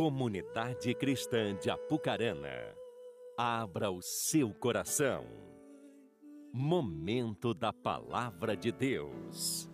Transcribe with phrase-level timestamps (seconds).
[0.00, 2.74] Comunidade Cristã de Apucarana,
[3.36, 5.26] abra o seu coração.
[6.50, 9.68] Momento da Palavra de Deus.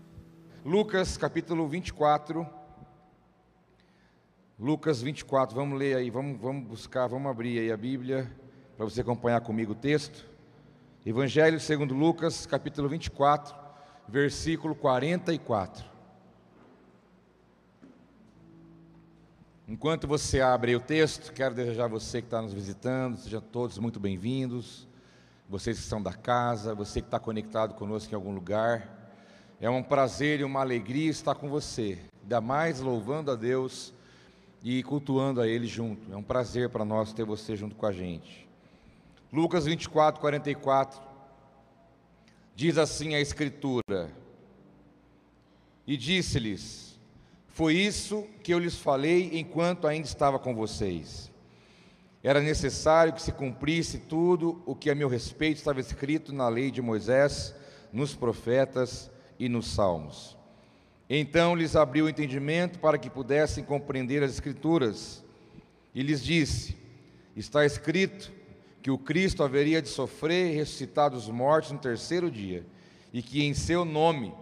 [0.64, 2.44] Lucas capítulo 24.
[4.58, 8.28] Lucas 24, vamos ler aí, vamos, vamos buscar, vamos abrir aí a Bíblia
[8.76, 10.28] para você acompanhar comigo o texto.
[11.06, 13.54] Evangelho segundo Lucas, capítulo 24,
[14.08, 15.95] versículo 44.
[19.68, 23.78] Enquanto você abre o texto, quero desejar a você que está nos visitando, sejam todos
[23.78, 24.86] muito bem-vindos,
[25.48, 28.88] vocês que são da casa, você que está conectado conosco em algum lugar.
[29.60, 33.92] É um prazer e uma alegria estar com você, ainda mais louvando a Deus
[34.62, 36.12] e cultuando a Ele junto.
[36.12, 38.46] É um prazer para nós ter você junto com a gente.
[39.32, 41.00] Lucas 24, 44
[42.54, 44.12] diz assim a Escritura:
[45.84, 46.85] E disse-lhes:
[47.56, 51.32] foi isso que eu lhes falei enquanto ainda estava com vocês.
[52.22, 56.70] Era necessário que se cumprisse tudo o que a meu respeito estava escrito na lei
[56.70, 57.54] de Moisés,
[57.90, 60.36] nos profetas e nos salmos.
[61.08, 65.24] Então lhes abriu o entendimento para que pudessem compreender as Escrituras,
[65.94, 66.76] e lhes disse:
[67.34, 68.30] Está escrito
[68.82, 72.66] que o Cristo haveria de sofrer e ressuscitar dos mortos no terceiro dia,
[73.14, 74.34] e que em seu nome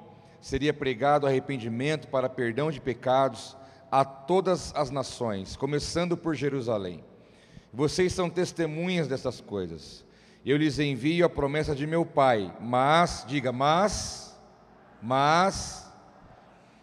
[0.44, 3.56] seria pregado arrependimento para perdão de pecados
[3.90, 7.02] a todas as nações, começando por Jerusalém.
[7.72, 10.04] Vocês são testemunhas dessas coisas.
[10.44, 14.38] Eu lhes envio a promessa de meu Pai, mas, diga, mas,
[15.00, 15.90] mas,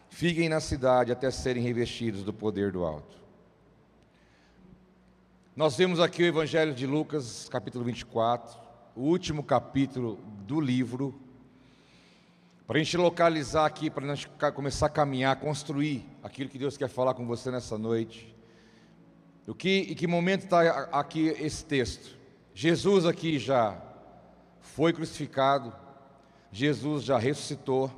[0.10, 3.16] fiquem na cidade até serem revestidos do poder do alto.
[5.56, 8.60] Nós vemos aqui o Evangelho de Lucas, capítulo 24,
[8.96, 10.18] o último capítulo
[10.48, 11.14] do livro
[12.72, 16.78] para a gente localizar aqui, para a gente começar a caminhar, construir aquilo que Deus
[16.78, 18.34] quer falar com você nessa noite.
[19.46, 22.18] O que, em que momento está aqui esse texto?
[22.54, 23.78] Jesus aqui já
[24.62, 25.76] foi crucificado,
[26.50, 27.92] Jesus já ressuscitou,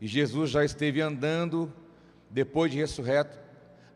[0.00, 1.72] e Jesus já esteve andando,
[2.28, 3.38] depois de ressurreto,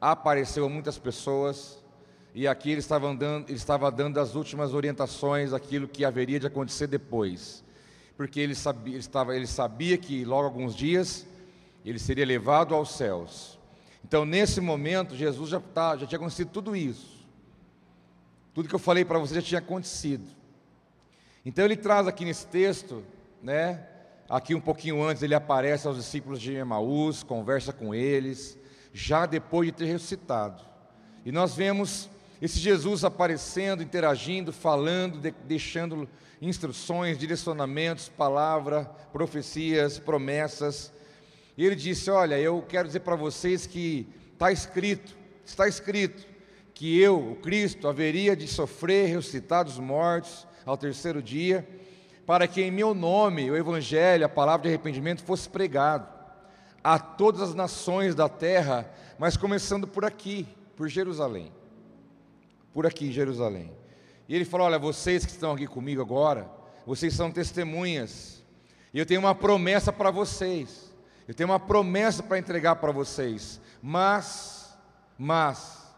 [0.00, 1.84] apareceu a muitas pessoas,
[2.33, 6.47] e aqui ele estava, andando, ele estava dando as últimas orientações, aquilo que haveria de
[6.47, 7.66] acontecer depois
[8.16, 11.27] porque ele sabia, ele, estava, ele sabia que logo alguns dias
[11.84, 13.59] ele seria levado aos céus.
[14.04, 17.27] Então, nesse momento, Jesus já, tá, já tinha acontecido tudo isso.
[18.54, 20.25] Tudo que eu falei para você já tinha acontecido.
[21.44, 23.04] Então, ele traz aqui nesse texto,
[23.43, 23.87] né?
[24.28, 28.59] Aqui um pouquinho antes, ele aparece aos discípulos de Emaús, conversa com eles,
[28.93, 30.65] já depois de ter ressuscitado.
[31.25, 32.09] E nós vemos
[32.41, 36.09] esse Jesus aparecendo, interagindo, falando, de, deixando
[36.41, 40.93] instruções, direcionamentos, palavra, profecias, promessas.
[41.57, 46.27] E ele disse: Olha, eu quero dizer para vocês que está escrito, está escrito,
[46.75, 51.67] que eu, o Cristo, haveria de sofrer, ressuscitar dos mortos ao terceiro dia,
[52.27, 56.07] para que em meu nome o Evangelho, a palavra de arrependimento, fosse pregado
[56.85, 58.89] a todas as nações da terra,
[59.19, 60.47] mas começando por aqui,
[60.77, 61.56] por Jerusalém
[62.77, 63.73] por aqui em Jerusalém.
[64.29, 66.47] E ele falou: Olha, vocês que estão aqui comigo agora,
[66.85, 68.45] vocês são testemunhas,
[68.93, 70.95] e eu tenho uma promessa para vocês,
[71.27, 74.77] eu tenho uma promessa para entregar para vocês, mas,
[75.17, 75.91] mas,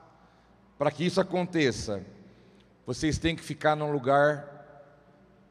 [0.79, 2.01] para que isso aconteça,
[2.87, 4.47] vocês têm que ficar num lugar,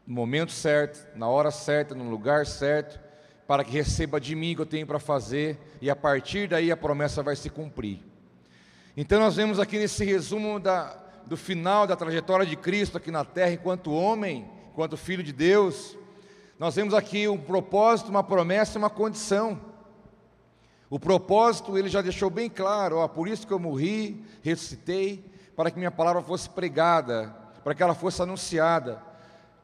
[0.08, 3.02] no momento certo, na hora certa, no lugar certo,
[3.46, 6.72] para que receba de mim o que eu tenho para fazer, e a partir daí
[6.72, 8.00] a promessa vai se cumprir.
[8.96, 13.26] Então nós vemos aqui nesse resumo da, do final da trajetória de Cristo aqui na
[13.26, 15.98] terra, enquanto homem, enquanto filho de Deus,
[16.58, 19.60] nós vemos aqui um propósito, uma promessa e uma condição.
[20.90, 25.24] O propósito ele já deixou bem claro, ó, por isso que eu morri, ressuscitei,
[25.56, 29.04] para que minha palavra fosse pregada, para que ela fosse anunciada.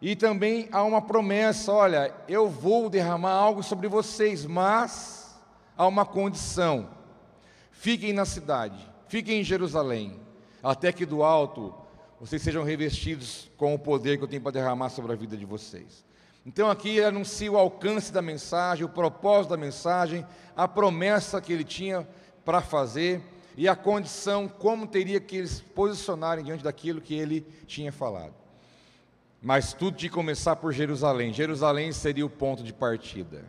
[0.02, 5.40] E também há uma promessa: olha, eu vou derramar algo sobre vocês, mas
[5.78, 6.90] há uma condição:
[7.72, 10.20] fiquem na cidade, fiquem em Jerusalém,
[10.64, 11.76] até que do alto
[12.20, 15.46] vocês sejam revestidos com o poder que eu tenho para derramar sobre a vida de
[15.46, 16.06] vocês.
[16.46, 20.26] Então aqui anuncia o alcance da mensagem, o propósito da mensagem,
[20.56, 22.08] a promessa que ele tinha
[22.46, 23.22] para fazer
[23.58, 28.34] e a condição como teria que eles posicionarem diante daquilo que ele tinha falado.
[29.42, 31.34] Mas tudo de começar por Jerusalém.
[31.34, 33.44] Jerusalém seria o ponto de partida.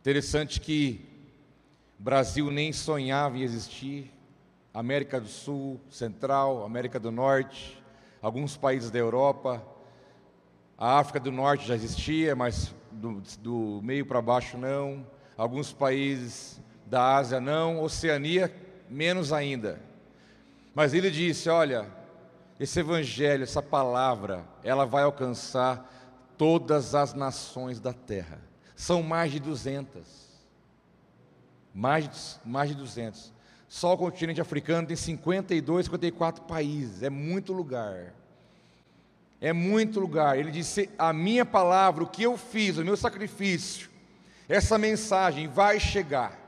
[0.00, 1.06] Interessante que
[1.98, 4.12] Brasil nem sonhava em existir,
[4.74, 7.82] América do Sul, Central, América do Norte,
[8.22, 9.62] alguns países da Europa.
[10.78, 15.06] A África do Norte já existia, mas do, do meio para baixo não.
[15.36, 17.82] Alguns países da Ásia não.
[17.82, 18.54] Oceania,
[18.88, 19.80] menos ainda.
[20.74, 21.86] Mas ele disse: Olha,
[22.58, 25.90] esse evangelho, essa palavra, ela vai alcançar
[26.38, 28.40] todas as nações da terra.
[28.74, 30.02] São mais de 200.
[31.74, 33.32] Mais de, mais de 200.
[33.72, 37.02] Só o continente africano tem 52, 54 países.
[37.02, 38.12] É muito lugar.
[39.40, 40.38] É muito lugar.
[40.38, 43.88] Ele disse: A minha palavra, o que eu fiz, o meu sacrifício,
[44.46, 46.38] essa mensagem vai chegar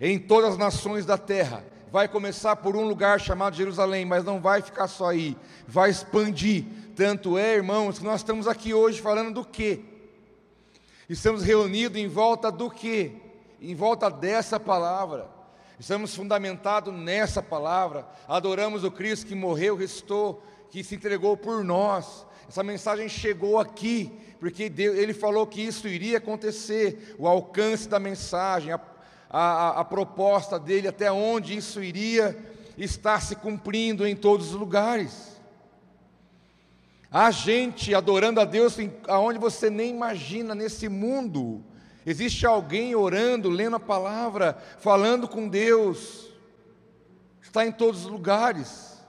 [0.00, 1.64] em todas as nações da terra.
[1.90, 6.66] Vai começar por um lugar chamado Jerusalém, mas não vai ficar só aí, vai expandir.
[6.94, 9.80] Tanto é, irmãos, que nós estamos aqui hoje falando do quê?
[11.08, 13.10] Estamos reunidos em volta do quê?
[13.60, 15.39] Em volta dessa palavra.
[15.80, 18.06] Estamos fundamentados nessa palavra.
[18.28, 22.26] Adoramos o Cristo que morreu, restou, que se entregou por nós.
[22.46, 27.98] Essa mensagem chegou aqui, porque Deus, Ele falou que isso iria acontecer, o alcance da
[27.98, 28.80] mensagem, a,
[29.30, 32.36] a, a proposta dele, até onde isso iria
[32.76, 35.40] estar se cumprindo em todos os lugares.
[37.10, 38.76] Há gente adorando a Deus
[39.08, 41.64] aonde você nem imagina nesse mundo.
[42.04, 46.30] Existe alguém orando, lendo a palavra, falando com Deus.
[47.42, 49.00] Está em todos os lugares.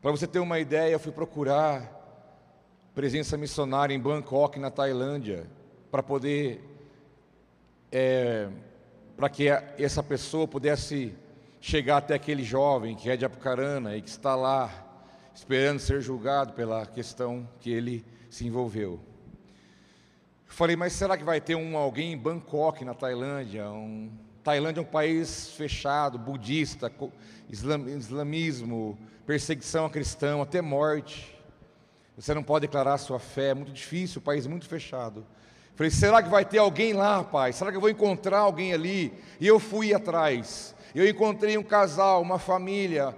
[0.00, 1.96] Para você ter uma ideia, eu fui procurar
[2.94, 5.48] presença missionária em Bangkok, na Tailândia,
[5.90, 6.64] para poder
[7.92, 8.48] é,
[9.16, 11.14] para que essa pessoa pudesse
[11.60, 14.70] chegar até aquele jovem que é de Apucarana e que está lá
[15.34, 19.00] esperando ser julgado pela questão que ele se envolveu.
[20.48, 23.70] Falei, mas será que vai ter um alguém em Bangkok, na Tailândia?
[23.70, 24.10] Um,
[24.42, 26.90] Tailândia é um país fechado, budista,
[27.48, 31.38] islam, islamismo, perseguição a cristão, até morte.
[32.16, 35.24] Você não pode declarar sua fé, é muito difícil, o país é muito fechado.
[35.76, 37.52] Falei, será que vai ter alguém lá, pai?
[37.52, 39.12] Será que eu vou encontrar alguém ali?
[39.38, 40.74] E eu fui atrás.
[40.92, 43.14] Eu encontrei um casal, uma família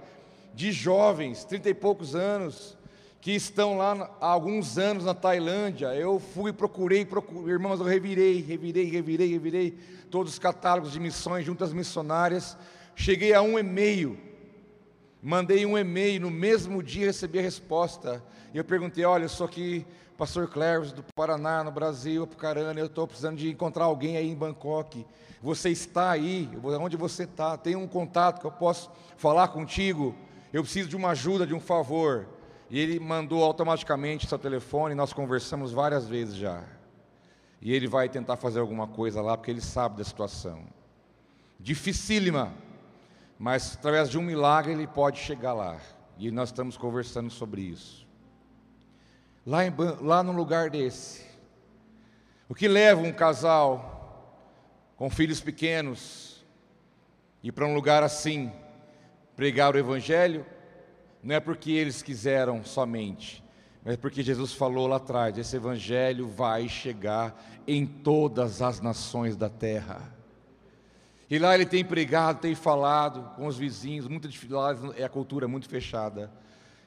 [0.53, 2.77] de jovens, trinta e poucos anos,
[3.21, 5.93] que estão lá há alguns anos na Tailândia.
[5.93, 9.77] Eu fui, procurei, procurei, irmãos, eu revirei, revirei, revirei, revirei
[10.09, 12.57] todos os catálogos de missões, juntas missionárias.
[12.95, 14.17] Cheguei a um e-mail,
[15.21, 18.23] mandei um e-mail, no mesmo dia recebi a resposta.
[18.51, 19.85] E eu perguntei: olha, eu sou aqui
[20.17, 24.35] pastor Cleves do Paraná, no Brasil, Apucarana, eu estou precisando de encontrar alguém aí em
[24.35, 25.05] Bangkok.
[25.43, 27.55] Você está aí, onde você está?
[27.57, 30.15] Tem um contato que eu posso falar contigo?
[30.51, 32.27] Eu preciso de uma ajuda, de um favor.
[32.71, 36.63] E ele mandou automaticamente seu telefone, nós conversamos várias vezes já.
[37.61, 40.63] E ele vai tentar fazer alguma coisa lá, porque ele sabe da situação.
[41.59, 42.51] Dificílima,
[43.37, 45.79] mas através de um milagre ele pode chegar lá.
[46.17, 48.09] E nós estamos conversando sobre isso
[49.45, 51.25] lá, em, lá num lugar desse.
[52.47, 54.37] O que leva um casal
[54.95, 56.45] com filhos pequenos
[57.43, 58.51] ir para um lugar assim,
[59.35, 60.45] pregar o Evangelho,
[61.23, 63.43] não é porque eles quiseram somente,
[63.83, 69.49] mas porque Jesus falou lá atrás: esse Evangelho vai chegar em todas as nações da
[69.49, 70.01] terra.
[71.29, 75.47] E lá ele tem pregado, tem falado com os vizinhos, muita dificuldade, é a cultura
[75.47, 76.29] muito fechada.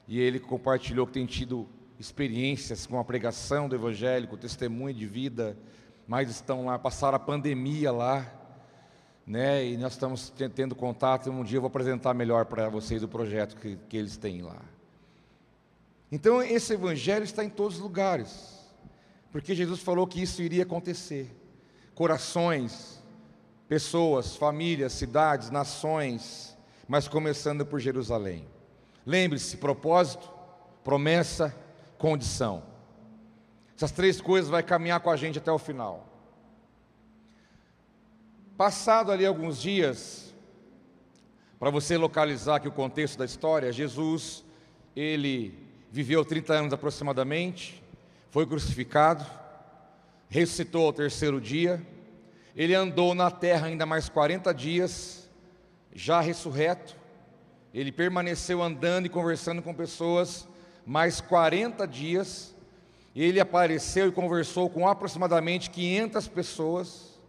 [0.07, 1.67] E ele compartilhou que tem tido
[1.99, 5.57] experiências com a pregação do Evangelho, com testemunho de vida,
[6.07, 8.31] mas estão lá, passaram a pandemia lá,
[9.25, 9.65] né?
[9.65, 11.29] E nós estamos tendo contato.
[11.31, 14.61] Um dia eu vou apresentar melhor para vocês o projeto que, que eles têm lá.
[16.11, 18.59] Então, esse Evangelho está em todos os lugares,
[19.31, 21.35] porque Jesus falou que isso iria acontecer.
[21.95, 23.01] Corações,
[23.67, 26.55] pessoas, famílias, cidades, nações,
[26.87, 28.47] mas começando por Jerusalém.
[29.05, 30.31] Lembre-se: propósito,
[30.83, 31.55] promessa
[31.97, 32.63] condição.
[33.75, 36.14] Essas três coisas vai caminhar com a gente até o final.
[38.57, 40.33] Passado ali alguns dias,
[41.59, 44.45] para você localizar aqui o contexto da história, Jesus,
[44.95, 45.53] ele
[45.91, 47.83] viveu 30 anos aproximadamente,
[48.31, 49.25] foi crucificado,
[50.29, 51.85] ressuscitou ao terceiro dia,
[52.55, 55.29] ele andou na terra ainda mais 40 dias,
[55.93, 56.95] já ressurreto,
[57.73, 60.47] ele permaneceu andando e conversando com pessoas
[60.85, 62.55] mais 40 dias,
[63.13, 67.19] ele apareceu e conversou com aproximadamente 500 pessoas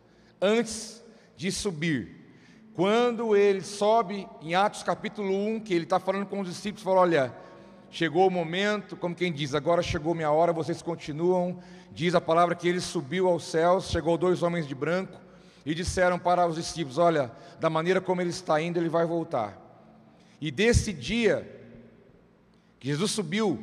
[0.40, 0.95] antes
[1.36, 2.16] de subir.
[2.74, 7.00] Quando ele sobe em Atos capítulo 1, que ele está falando com os discípulos, falou:
[7.00, 7.34] Olha,
[7.90, 11.58] chegou o momento, como quem diz, agora chegou minha hora, vocês continuam.
[11.92, 15.18] Diz a palavra que ele subiu aos céus, chegou dois homens de branco
[15.64, 19.58] e disseram para os discípulos: Olha, da maneira como ele está indo, ele vai voltar.
[20.40, 21.50] E desse dia,
[22.80, 23.62] Jesus subiu,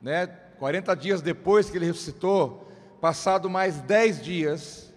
[0.00, 4.87] né, 40 dias depois que ele ressuscitou, passado mais 10 dias,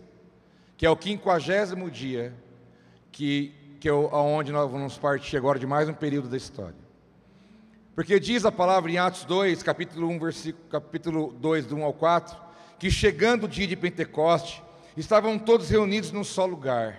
[0.81, 2.33] que é o quinquagésimo dia,
[3.11, 6.73] que que é onde nós vamos partir agora de mais um período da história.
[7.93, 11.93] Porque diz a palavra em Atos 2, capítulo 1, versículo, capítulo 2, do 1 ao
[11.93, 12.35] 4,
[12.79, 14.63] que chegando o dia de Pentecoste,
[14.97, 16.97] estavam todos reunidos num só lugar.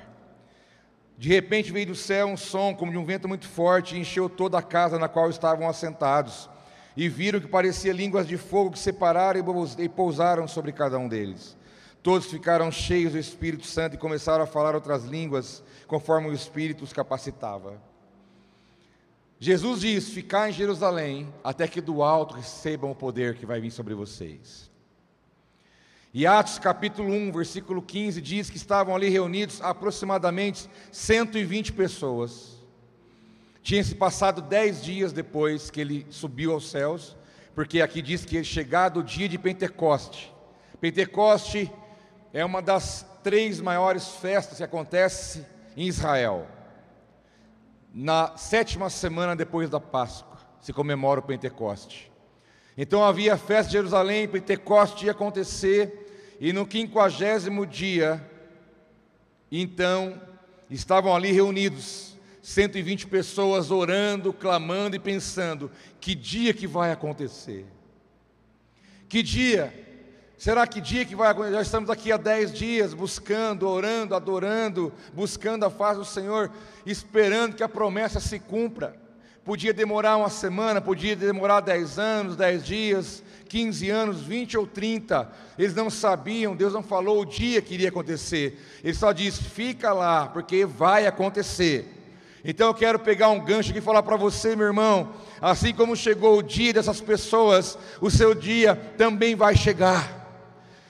[1.19, 4.29] De repente veio do céu um som como de um vento muito forte e encheu
[4.29, 6.49] toda a casa na qual estavam assentados.
[6.97, 9.41] E viram que parecia línguas de fogo que separaram
[9.77, 11.61] e pousaram sobre cada um deles.
[12.02, 16.82] Todos ficaram cheios do Espírito Santo e começaram a falar outras línguas, conforme o Espírito
[16.82, 17.80] os capacitava.
[19.38, 23.71] Jesus diz: Ficar em Jerusalém, até que do alto recebam o poder que vai vir
[23.71, 24.71] sobre vocês.
[26.12, 32.59] E Atos capítulo 1, versículo 15 diz que estavam ali reunidos aproximadamente 120 pessoas.
[33.62, 37.16] Tinha se passado dez dias depois que ele subiu aos céus,
[37.54, 40.32] porque aqui diz que chegado o dia de Pentecoste.
[40.80, 41.71] Pentecoste
[42.33, 45.45] é uma das três maiores festas que acontece
[45.77, 46.47] em Israel.
[47.95, 52.11] Na sétima semana depois da Páscoa se comemora o Pentecoste.
[52.77, 58.29] Então havia a festa de Jerusalém, Pentecoste ia acontecer, e no quinquagésimo dia,
[59.51, 60.19] então,
[60.71, 65.71] estavam ali reunidos, 120 pessoas orando, clamando e pensando:
[66.01, 67.67] que dia que vai acontecer?
[69.09, 69.82] Que dia?
[70.43, 71.55] Será que dia que vai acontecer?
[71.55, 76.51] Já estamos aqui há dez dias buscando, orando, adorando, buscando a face do Senhor,
[76.85, 78.97] esperando que a promessa se cumpra.
[79.45, 85.31] Podia demorar uma semana, podia demorar dez anos, dez dias, 15 anos, 20 ou 30,
[85.57, 89.93] eles não sabiam, Deus não falou o dia que iria acontecer, Ele só disse: fica
[89.93, 91.87] lá, porque vai acontecer.
[92.45, 95.95] Então eu quero pegar um gancho aqui e falar para você, meu irmão, assim como
[95.95, 100.22] chegou o dia dessas pessoas, o seu dia também vai chegar.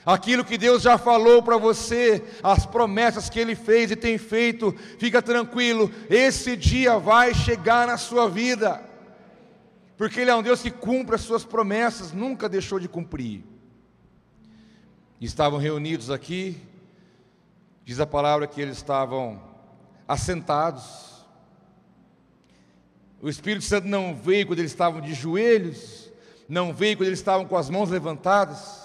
[0.05, 4.75] Aquilo que Deus já falou para você, as promessas que Ele fez e tem feito,
[4.99, 8.93] fica tranquilo, esse dia vai chegar na sua vida
[9.97, 13.43] porque Ele é um Deus que cumpre as suas promessas, nunca deixou de cumprir.
[15.21, 16.57] Estavam reunidos aqui,
[17.85, 19.41] diz a palavra que eles estavam
[20.05, 21.25] assentados.
[23.21, 26.11] O Espírito Santo não veio quando eles estavam de joelhos,
[26.49, 28.82] não veio quando eles estavam com as mãos levantadas,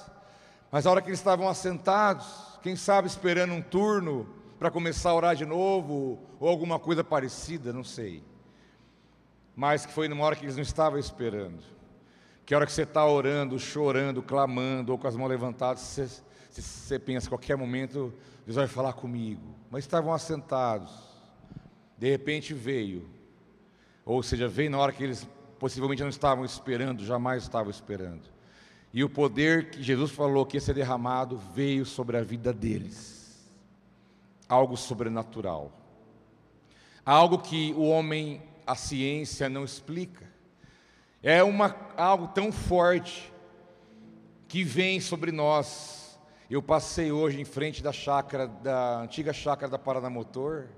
[0.71, 2.27] mas a hora que eles estavam assentados,
[2.63, 7.73] quem sabe esperando um turno para começar a orar de novo, ou alguma coisa parecida,
[7.73, 8.23] não sei
[9.59, 11.65] mas que foi numa hora que eles não estavam esperando.
[12.47, 16.09] Que a hora que você está orando, chorando, clamando, ou com as mãos levantadas, você,
[16.49, 18.15] você pensa, qualquer momento,
[18.47, 19.43] Deus vai falar comigo.
[19.69, 20.93] Mas estavam assentados.
[21.99, 23.11] De repente veio.
[24.05, 28.31] Ou seja, veio na hora que eles possivelmente não estavam esperando, jamais estavam esperando.
[28.93, 33.51] E o poder que Jesus falou que ia ser derramado veio sobre a vida deles.
[34.49, 35.73] Algo sobrenatural.
[37.05, 40.27] Algo que o homem a ciência não explica.
[41.23, 43.33] É uma, algo tão forte
[44.47, 46.19] que vem sobre nós.
[46.51, 50.69] Eu passei hoje em frente da chácara, da antiga chácara da Paraná Motor.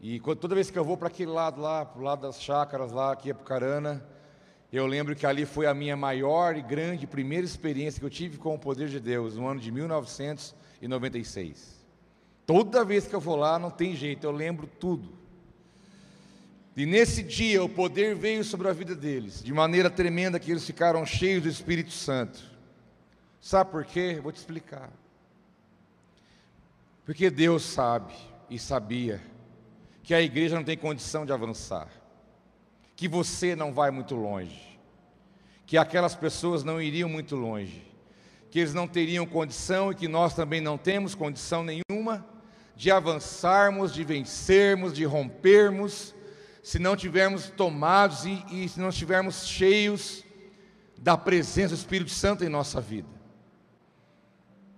[0.00, 2.92] E toda vez que eu vou para aquele lado lá, para o lado das chácaras
[2.92, 4.04] lá, aqui é Carana,
[4.76, 8.38] eu lembro que ali foi a minha maior e grande primeira experiência que eu tive
[8.38, 11.82] com o poder de Deus, no ano de 1996.
[12.46, 15.20] Toda vez que eu vou lá, não tem jeito, eu lembro tudo.
[16.74, 20.64] E nesse dia o poder veio sobre a vida deles, de maneira tremenda que eles
[20.64, 22.42] ficaram cheios do Espírito Santo.
[23.40, 24.18] Sabe por quê?
[24.22, 24.90] Vou te explicar.
[27.04, 28.14] Porque Deus sabe
[28.48, 29.20] e sabia
[30.02, 31.90] que a igreja não tem condição de avançar,
[33.02, 34.78] que você não vai muito longe,
[35.66, 37.82] que aquelas pessoas não iriam muito longe,
[38.48, 42.24] que eles não teriam condição e que nós também não temos condição nenhuma
[42.76, 46.14] de avançarmos, de vencermos, de rompermos
[46.62, 50.22] se não tivermos tomados e, e se não estivermos cheios
[50.96, 53.08] da presença do Espírito Santo em nossa vida.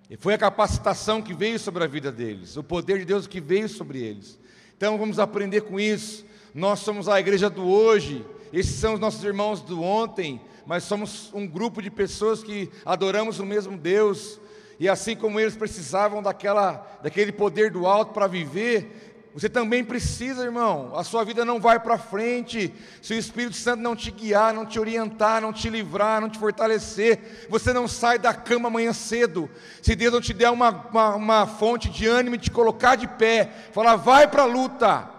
[0.09, 3.39] E foi a capacitação que veio sobre a vida deles, o poder de Deus que
[3.39, 4.41] veio sobre eles.
[4.75, 6.25] Então vamos aprender com isso.
[6.55, 11.29] Nós somos a igreja do hoje, esses são os nossos irmãos do ontem, mas somos
[11.35, 14.41] um grupo de pessoas que adoramos o mesmo Deus.
[14.79, 20.45] E assim como eles precisavam daquela, daquele poder do alto para viver, você também precisa,
[20.45, 20.93] irmão.
[20.95, 24.65] A sua vida não vai para frente se o Espírito Santo não te guiar, não
[24.65, 27.49] te orientar, não te livrar, não te fortalecer.
[27.51, 29.51] Você não sai da cama amanhã cedo.
[29.83, 33.09] Se Deus não te der uma, uma, uma fonte de ânimo e te colocar de
[33.09, 35.14] pé, falar, vai para a luta.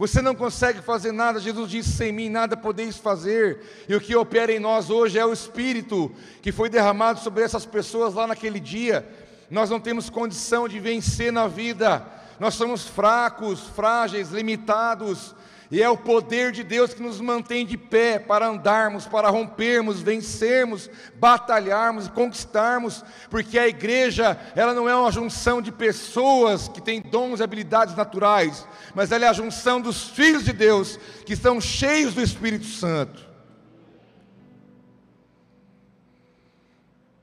[0.00, 3.84] Você não consegue fazer nada, Jesus disse: sem mim nada podeis fazer.
[3.86, 7.66] E o que opera em nós hoje é o Espírito que foi derramado sobre essas
[7.66, 9.06] pessoas lá naquele dia.
[9.50, 12.02] Nós não temos condição de vencer na vida,
[12.38, 15.34] nós somos fracos, frágeis, limitados,
[15.70, 20.00] e é o poder de Deus que nos mantém de pé para andarmos, para rompermos,
[20.00, 27.00] vencermos, batalharmos conquistarmos, porque a igreja, ela não é uma junção de pessoas que têm
[27.00, 31.60] dons e habilidades naturais, mas ela é a junção dos filhos de Deus que estão
[31.60, 33.30] cheios do Espírito Santo.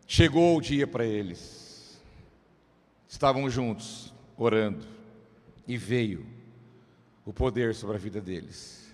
[0.07, 1.99] Chegou o dia para eles,
[3.09, 4.87] estavam juntos, orando,
[5.67, 6.36] e veio
[7.27, 8.87] o poder sobre a vida deles.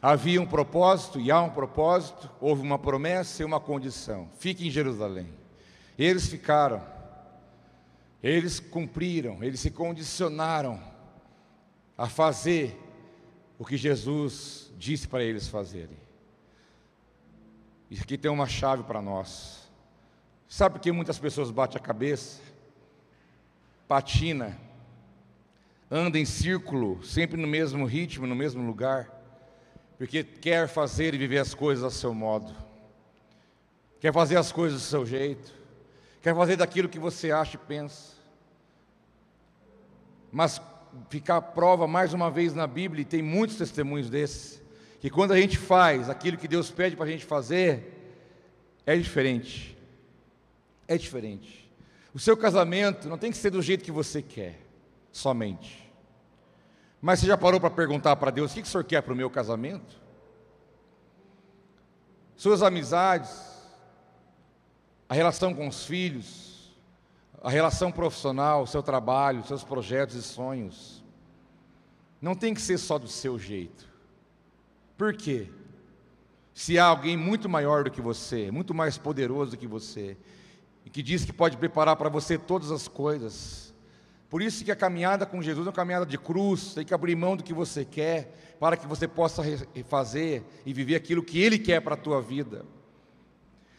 [0.00, 4.70] Havia um propósito e há um propósito, houve uma promessa e uma condição: fique em
[4.70, 5.28] Jerusalém.
[5.98, 6.82] Eles ficaram,
[8.22, 10.82] eles cumpriram, eles se condicionaram
[11.96, 12.74] a fazer
[13.58, 15.98] o que Jesus disse para eles fazerem.
[17.90, 19.68] E aqui tem uma chave para nós.
[20.48, 22.40] Sabe por que muitas pessoas batem a cabeça,
[23.86, 24.58] patina,
[25.90, 29.10] anda em círculo, sempre no mesmo ritmo, no mesmo lugar,
[29.98, 32.54] porque quer fazer e viver as coisas a seu modo,
[33.98, 35.52] quer fazer as coisas do seu jeito,
[36.22, 38.14] quer fazer daquilo que você acha e pensa.
[40.30, 40.60] Mas
[41.08, 44.62] ficar à prova mais uma vez na Bíblia, e tem muitos testemunhos desses,
[45.00, 48.14] que quando a gente faz aquilo que Deus pede para a gente fazer,
[48.86, 49.76] é diferente.
[50.86, 51.70] É diferente.
[52.14, 54.60] O seu casamento não tem que ser do jeito que você quer
[55.12, 55.79] somente.
[57.00, 59.16] Mas você já parou para perguntar para Deus: o que o senhor quer para o
[59.16, 60.00] meu casamento?
[62.36, 63.30] Suas amizades,
[65.08, 66.72] a relação com os filhos,
[67.42, 71.04] a relação profissional, o seu trabalho, seus projetos e sonhos.
[72.20, 73.88] Não tem que ser só do seu jeito.
[74.96, 75.50] Por quê?
[76.52, 80.18] Se há alguém muito maior do que você, muito mais poderoso do que você,
[80.84, 83.69] e que diz que pode preparar para você todas as coisas,
[84.30, 87.16] por isso que a caminhada com Jesus é uma caminhada de cruz, tem que abrir
[87.16, 89.42] mão do que você quer, para que você possa
[89.88, 92.64] fazer e viver aquilo que Ele quer para a tua vida.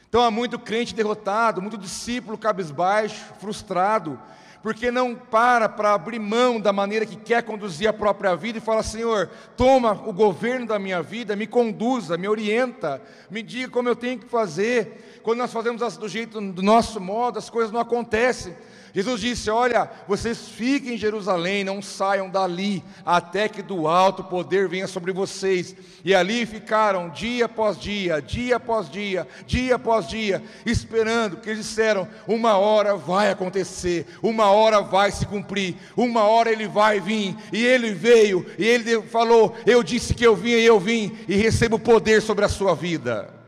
[0.10, 4.20] Então há muito crente derrotado, muito discípulo cabisbaixo, frustrado,
[4.62, 8.62] porque não para para abrir mão da maneira que quer conduzir a própria vida e
[8.62, 13.88] fala: Senhor, toma o governo da minha vida, me conduza, me orienta, me diga como
[13.88, 15.22] eu tenho que fazer.
[15.24, 18.54] Quando nós fazemos do jeito do nosso modo, as coisas não acontecem.
[18.94, 24.68] Jesus disse: Olha, vocês fiquem em Jerusalém, não saiam dali, até que do alto poder
[24.68, 25.76] venha sobre vocês.
[26.04, 31.66] E ali ficaram dia após dia, dia após dia, dia após dia, esperando, porque eles
[31.66, 37.36] disseram: Uma hora vai acontecer, uma hora vai se cumprir, uma hora ele vai vir.
[37.54, 41.36] E ele veio, e ele falou: Eu disse que eu vinha e eu vim, e
[41.36, 43.41] recebo poder sobre a sua vida.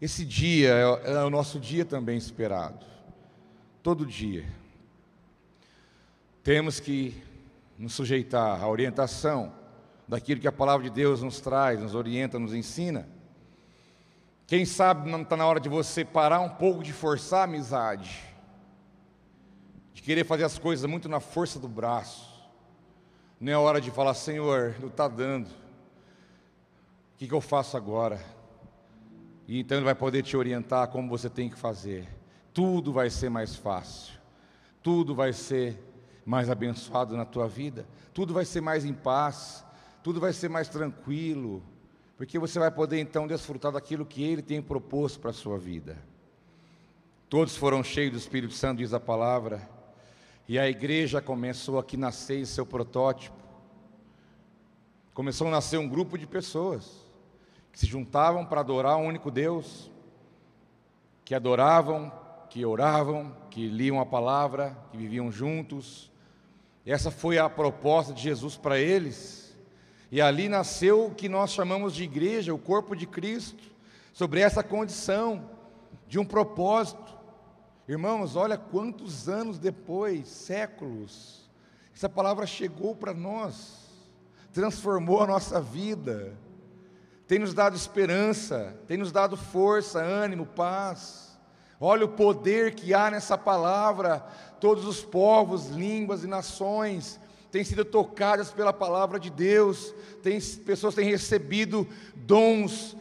[0.00, 2.86] Esse dia é, é o nosso dia também esperado.
[3.82, 4.46] Todo dia.
[6.44, 7.20] Temos que
[7.76, 9.52] nos sujeitar à orientação
[10.06, 13.08] daquilo que a palavra de Deus nos traz, nos orienta, nos ensina.
[14.46, 18.22] Quem sabe não está na hora de você parar um pouco de forçar a amizade,
[19.92, 22.28] de querer fazer as coisas muito na força do braço.
[23.40, 25.48] Não é hora de falar, Senhor, não está dando.
[25.48, 28.37] O que, que eu faço agora?
[29.48, 32.06] E então ele vai poder te orientar como você tem que fazer.
[32.52, 34.12] Tudo vai ser mais fácil.
[34.82, 35.82] Tudo vai ser
[36.26, 37.88] mais abençoado na tua vida.
[38.12, 39.64] Tudo vai ser mais em paz.
[40.02, 41.62] Tudo vai ser mais tranquilo.
[42.14, 45.96] Porque você vai poder então desfrutar daquilo que ele tem proposto para a sua vida.
[47.30, 49.66] Todos foram cheios do Espírito Santo, diz a palavra.
[50.46, 53.36] E a igreja começou aqui nascer seu protótipo.
[55.14, 57.07] Começou a nascer um grupo de pessoas
[57.78, 59.88] se juntavam para adorar um único Deus,
[61.24, 62.10] que adoravam,
[62.50, 66.10] que oravam, que liam a palavra, que viviam juntos.
[66.84, 69.56] Essa foi a proposta de Jesus para eles.
[70.10, 73.62] E ali nasceu o que nós chamamos de igreja, o corpo de Cristo,
[74.12, 75.48] sobre essa condição
[76.08, 77.16] de um propósito.
[77.86, 81.48] Irmãos, olha quantos anos depois, séculos,
[81.94, 83.88] essa palavra chegou para nós,
[84.52, 86.36] transformou a nossa vida
[87.28, 91.38] tem nos dado esperança, tem nos dado força, ânimo, paz.
[91.78, 94.26] Olha o poder que há nessa palavra.
[94.58, 97.20] Todos os povos, línguas e nações
[97.52, 99.94] têm sido tocadas pela palavra de Deus.
[100.22, 101.86] Tem, pessoas têm recebido
[102.16, 102.96] dons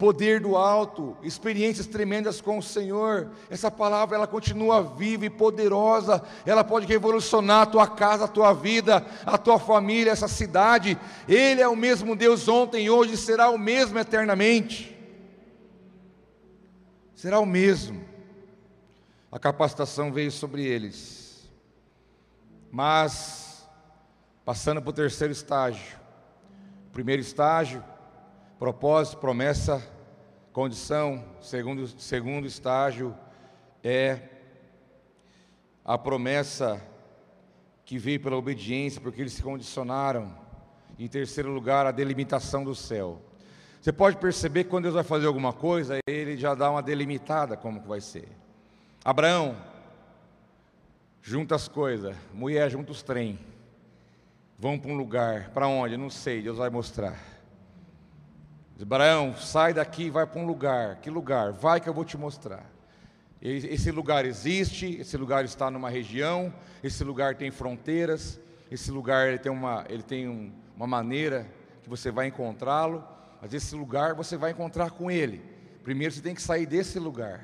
[0.00, 3.30] poder do alto, experiências tremendas com o Senhor.
[3.50, 6.24] Essa palavra ela continua viva e poderosa.
[6.46, 10.98] Ela pode revolucionar a tua casa, a tua vida, a tua família, essa cidade.
[11.28, 14.98] Ele é o mesmo Deus ontem, hoje será o mesmo eternamente.
[17.14, 18.02] Será o mesmo.
[19.30, 21.46] a capacitação veio sobre eles.
[22.72, 23.68] Mas,
[24.46, 25.98] passando para o terceiro estágio,
[26.90, 27.84] primeiro estágio,
[28.60, 29.82] propósito, promessa,
[30.52, 33.16] condição, segundo, segundo estágio
[33.82, 34.20] é
[35.82, 36.78] a promessa
[37.86, 40.38] que veio pela obediência, porque eles se condicionaram.
[40.98, 43.22] Em terceiro lugar, a delimitação do céu.
[43.80, 47.56] Você pode perceber que quando Deus vai fazer alguma coisa, ele já dá uma delimitada
[47.56, 48.28] como que vai ser.
[49.02, 49.56] Abraão,
[51.22, 53.38] junta as coisas, mulher, junta os trem.
[54.58, 55.96] Vão para um lugar, para onde?
[55.96, 57.39] Não sei, Deus vai mostrar.
[58.82, 60.96] Abraão, sai daqui e vai para um lugar.
[60.96, 61.52] Que lugar?
[61.52, 62.64] Vai que eu vou te mostrar.
[63.42, 68.38] Esse lugar existe, esse lugar está numa região, esse lugar tem fronteiras,
[68.70, 71.46] esse lugar ele tem uma, ele tem um, uma maneira
[71.82, 73.02] que você vai encontrá-lo,
[73.40, 75.42] mas esse lugar você vai encontrar com ele.
[75.82, 77.42] Primeiro você tem que sair desse lugar.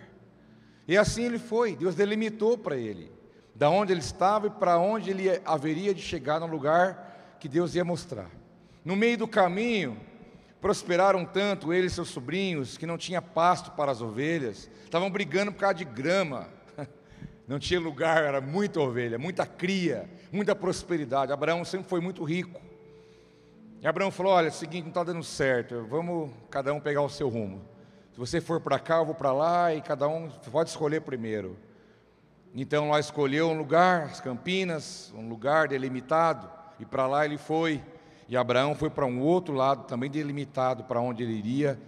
[0.86, 3.10] E assim ele foi, Deus delimitou para ele,
[3.54, 7.74] da onde ele estava e para onde ele haveria de chegar no lugar que Deus
[7.74, 8.30] ia mostrar.
[8.84, 9.98] No meio do caminho,
[10.66, 15.52] Prosperaram tanto ele e seus sobrinhos que não tinha pasto para as ovelhas, estavam brigando
[15.52, 16.48] por causa de grama.
[17.46, 21.30] Não tinha lugar, era muita ovelha, muita cria, muita prosperidade.
[21.30, 22.60] Abraão sempre foi muito rico.
[23.80, 27.02] E Abraão falou: Olha, é o seguinte, não está dando certo, vamos cada um pegar
[27.02, 27.64] o seu rumo.
[28.12, 31.56] Se você for para cá, eu vou para lá, e cada um pode escolher primeiro.
[32.52, 36.50] Então lá escolheu um lugar, as Campinas, um lugar delimitado,
[36.80, 37.80] e para lá ele foi.
[38.28, 41.80] E Abraão foi para um outro lado, também delimitado para onde ele iria,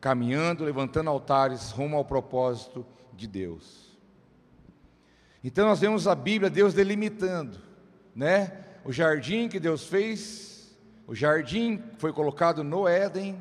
[0.00, 3.98] caminhando, levantando altares rumo ao propósito de Deus.
[5.42, 7.58] Então nós vemos a Bíblia, Deus delimitando,
[8.14, 8.64] né?
[8.84, 10.76] O jardim que Deus fez,
[11.06, 13.36] o jardim foi colocado no Éden,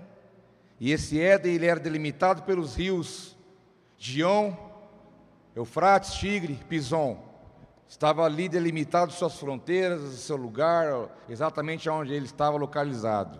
[0.80, 3.38] e esse Éden ele era delimitado pelos rios
[3.98, 4.54] Gion,
[5.56, 7.29] Eufrates, Tigre, Pison.
[7.90, 13.40] Estava ali delimitado suas fronteiras, seu lugar, exatamente onde ele estava localizado.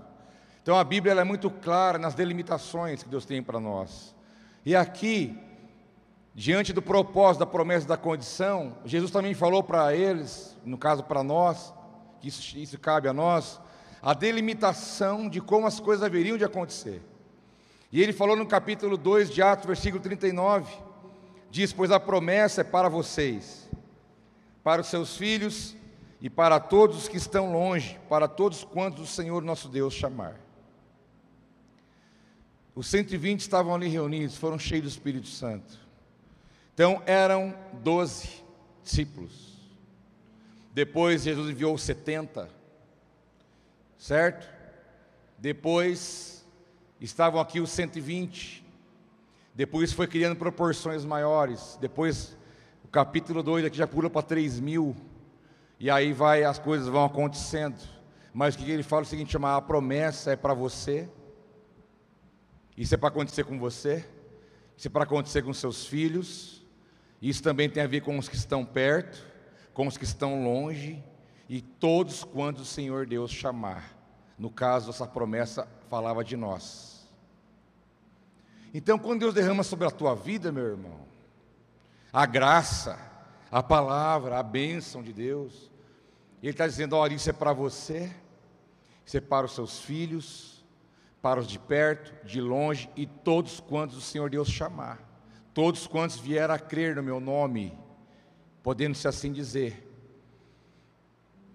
[0.64, 4.16] Então a Bíblia é muito clara nas delimitações que Deus tem para nós.
[4.66, 5.40] E aqui,
[6.34, 11.24] diante do propósito, da promessa da condição, Jesus também falou para eles, no caso para
[11.24, 11.72] nós,
[12.20, 13.62] que isso, isso cabe a nós,
[14.02, 17.04] a delimitação de como as coisas haveriam de acontecer.
[17.92, 20.76] E ele falou no capítulo 2 de Atos, versículo 39,
[21.52, 23.69] diz: Pois a promessa é para vocês
[24.70, 25.76] para os seus filhos
[26.22, 30.40] e para todos os que estão longe, para todos quantos o Senhor nosso Deus chamar.
[32.76, 35.76] Os 120 estavam ali reunidos, foram cheios do Espírito Santo.
[36.72, 38.44] Então eram doze
[38.84, 39.58] discípulos.
[40.72, 42.48] Depois Jesus enviou 70,
[43.98, 44.48] certo?
[45.40, 46.46] Depois
[47.02, 48.64] estavam aqui os 120.
[49.56, 51.76] Depois foi criando proporções maiores.
[51.82, 52.38] Depois
[52.90, 54.96] o capítulo 2 aqui já pula para 3 mil.
[55.80, 57.80] E aí vai, as coisas vão acontecendo.
[58.34, 61.08] Mas o que ele fala é o seguinte: chama, a promessa é para você.
[62.76, 64.04] Isso é para acontecer com você.
[64.76, 66.66] Isso é para acontecer com seus filhos.
[67.22, 69.24] Isso também tem a ver com os que estão perto,
[69.72, 71.04] com os que estão longe.
[71.48, 73.96] E todos quando o Senhor Deus chamar.
[74.36, 77.08] No caso, essa promessa falava de nós.
[78.74, 81.09] Então, quando Deus derrama sobre a tua vida, meu irmão,
[82.12, 83.00] a graça,
[83.52, 85.72] a palavra, a bênção de Deus.
[86.42, 88.12] Ele está dizendo: olha, isso é para você,
[89.06, 90.66] isso é para os seus filhos,
[91.22, 95.00] para os de perto, de longe e todos quantos o Senhor Deus chamar,
[95.54, 97.78] todos quantos vieram a crer no meu nome,
[98.64, 99.86] podendo-se assim dizer.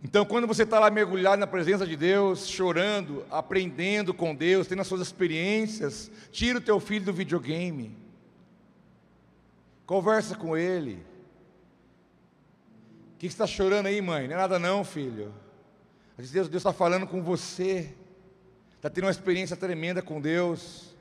[0.02, 4.82] Então, quando você está lá mergulhado na presença de Deus, chorando, aprendendo com Deus, tendo
[4.82, 8.03] as suas experiências, tira o teu filho do videogame
[9.86, 11.04] Conversa com ele.
[13.14, 14.26] O que, está chorando aí, mãe?
[14.26, 15.32] Não é nada não, filho.
[16.16, 17.94] Deus está falando com você.
[18.76, 20.94] Está tendo uma experiência tremenda com Deus.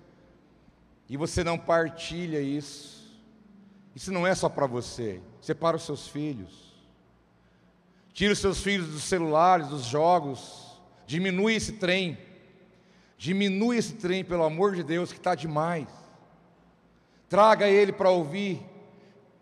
[1.08, 3.04] E você não partilha isso.
[3.96, 5.22] Isso não é só para você.
[5.41, 6.74] Isso é para os seus filhos.
[8.13, 10.78] Tira os seus filhos dos celulares, dos jogos.
[11.06, 12.17] Diminui esse trem.
[13.17, 15.88] Diminui esse trem, pelo amor de Deus, que está demais.
[17.30, 18.73] Traga ele para ouvir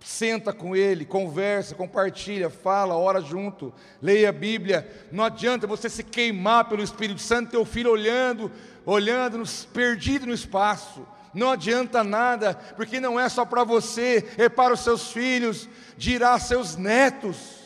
[0.01, 4.89] senta com ele, conversa, compartilha, fala, ora junto, leia a Bíblia.
[5.11, 8.51] Não adianta você se queimar pelo Espírito Santo, teu filho olhando,
[8.85, 11.05] olhando, perdido no espaço.
[11.33, 16.37] Não adianta nada, porque não é só para você, é para os seus filhos, dirá
[16.39, 17.61] seus netos.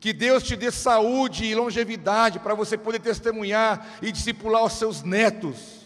[0.00, 5.02] Que Deus te dê saúde e longevidade para você poder testemunhar e discipular os seus
[5.02, 5.80] netos.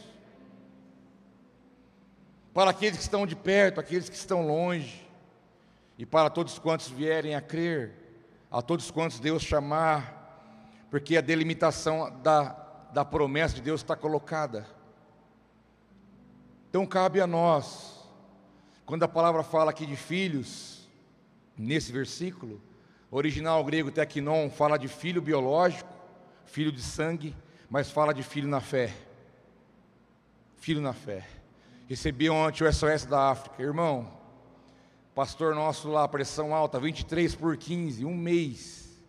[2.55, 5.05] Para aqueles que estão de perto, aqueles que estão longe.
[5.98, 7.92] E para todos quantos vierem a crer,
[8.50, 12.50] a todos quantos Deus chamar, porque a delimitação da,
[12.92, 14.66] da promessa de Deus está colocada.
[16.68, 18.04] Então cabe a nós,
[18.85, 20.88] quando a palavra fala aqui de filhos,
[21.56, 22.61] nesse versículo,
[23.11, 25.92] original grego teknon fala de filho biológico,
[26.44, 27.35] filho de sangue,
[27.68, 28.94] mas fala de filho na fé.
[30.56, 31.26] Filho na fé.
[31.88, 34.15] Recebi ontem o SOS da África, irmão.
[35.16, 39.00] Pastor nosso lá, pressão alta, 23 por 15, um mês.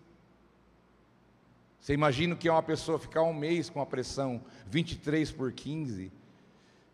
[1.82, 6.10] Você imagina que é uma pessoa ficar um mês com a pressão 23 por 15?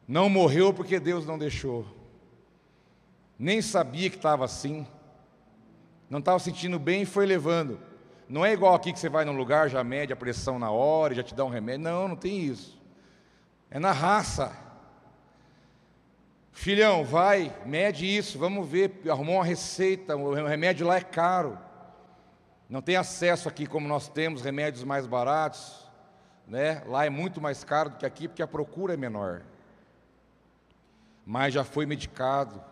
[0.07, 1.85] Não morreu porque Deus não deixou.
[3.37, 4.83] Nem sabia que estava assim.
[6.09, 7.79] Não estava sentindo bem e foi levando.
[8.27, 11.13] Não é igual aqui que você vai num lugar, já mede a pressão na hora,
[11.13, 11.83] já te dá um remédio.
[11.83, 12.81] Não, não tem isso.
[13.69, 14.62] É na raça.
[16.53, 19.01] Filhão, vai, mede isso, vamos ver.
[19.09, 21.57] Arrumou uma receita, o remédio lá é caro.
[22.69, 25.89] Não tem acesso aqui como nós temos remédios mais baratos,
[26.47, 26.83] né?
[26.85, 29.41] Lá é muito mais caro do que aqui porque a procura é menor.
[31.25, 32.63] Mas já foi medicado,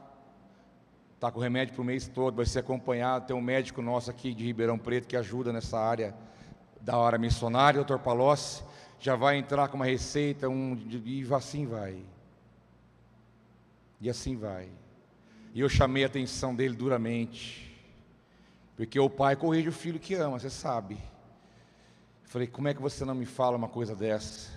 [1.15, 3.25] está com remédio para o mês todo, vai ser acompanhado.
[3.25, 6.15] Tem um médico nosso aqui de Ribeirão Preto que ajuda nessa área
[6.79, 8.63] da hora missionária, doutor Palocci,
[8.99, 11.97] já vai entrar com uma receita, um, e assim vai.
[14.01, 14.67] E assim vai.
[15.53, 17.71] E eu chamei a atenção dele duramente.
[18.75, 20.97] Porque o pai corrige o filho que ama, você sabe.
[22.23, 24.49] Falei, como é que você não me fala uma coisa dessa?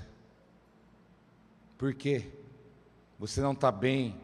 [1.77, 2.31] Por quê?
[3.19, 4.19] Você não está bem,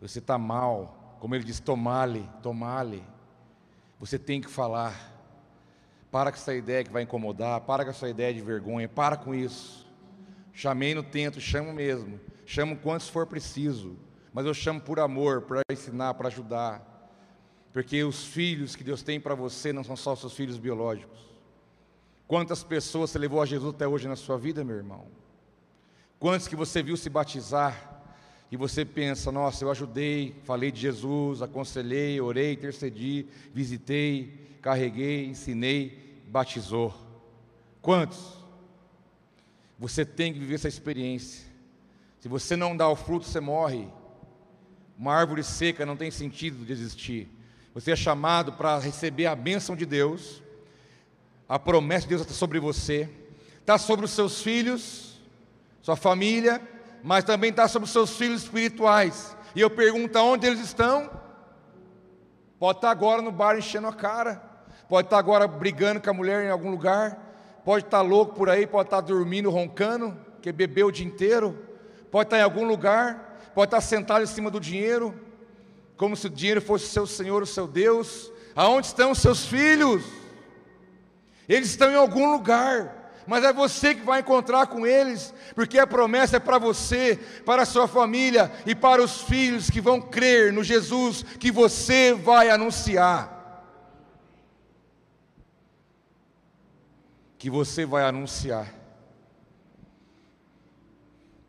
[0.00, 1.18] você está mal.
[1.20, 3.04] Como ele diz, tomale, tomale.
[3.98, 5.08] Você tem que falar.
[6.10, 9.34] Para com essa ideia que vai incomodar, para com essa ideia de vergonha, para com
[9.34, 9.86] isso.
[10.52, 12.18] Chamei no tento, chamo mesmo.
[12.46, 13.96] Chamo quantos for preciso
[14.32, 16.86] mas eu chamo por amor, para ensinar, para ajudar.
[17.72, 21.18] Porque os filhos que Deus tem para você não são só seus filhos biológicos.
[22.26, 25.06] Quantas pessoas você levou a Jesus até hoje na sua vida, meu irmão?
[26.18, 28.02] Quantos que você viu se batizar
[28.50, 36.22] e você pensa, nossa, eu ajudei, falei de Jesus, aconselhei, orei, intercedi, visitei, carreguei, ensinei,
[36.28, 36.94] batizou.
[37.80, 38.38] Quantos?
[39.78, 41.48] Você tem que viver essa experiência.
[42.20, 43.88] Se você não dá o fruto, você morre.
[45.00, 47.26] Uma árvore seca não tem sentido de existir.
[47.72, 50.42] Você é chamado para receber a bênção de Deus,
[51.48, 53.08] a promessa de Deus está sobre você,
[53.60, 55.18] está sobre os seus filhos,
[55.80, 56.60] sua família,
[57.02, 59.34] mas também está sobre os seus filhos espirituais.
[59.56, 61.10] E eu pergunto aonde eles estão?
[62.58, 64.34] Pode estar agora no bar enchendo a cara,
[64.86, 68.66] pode estar agora brigando com a mulher em algum lugar, pode estar louco por aí,
[68.66, 71.58] pode estar dormindo, roncando, que bebeu o dia inteiro,
[72.10, 75.18] pode estar em algum lugar, pode estar sentado em cima do dinheiro,
[75.96, 78.30] como se o dinheiro fosse seu Senhor, o seu Deus.
[78.54, 80.04] Aonde estão os seus filhos?
[81.48, 85.86] Eles estão em algum lugar, mas é você que vai encontrar com eles, porque a
[85.86, 90.52] promessa é para você, para a sua família e para os filhos que vão crer
[90.52, 93.38] no Jesus que você vai anunciar.
[97.36, 98.72] Que você vai anunciar.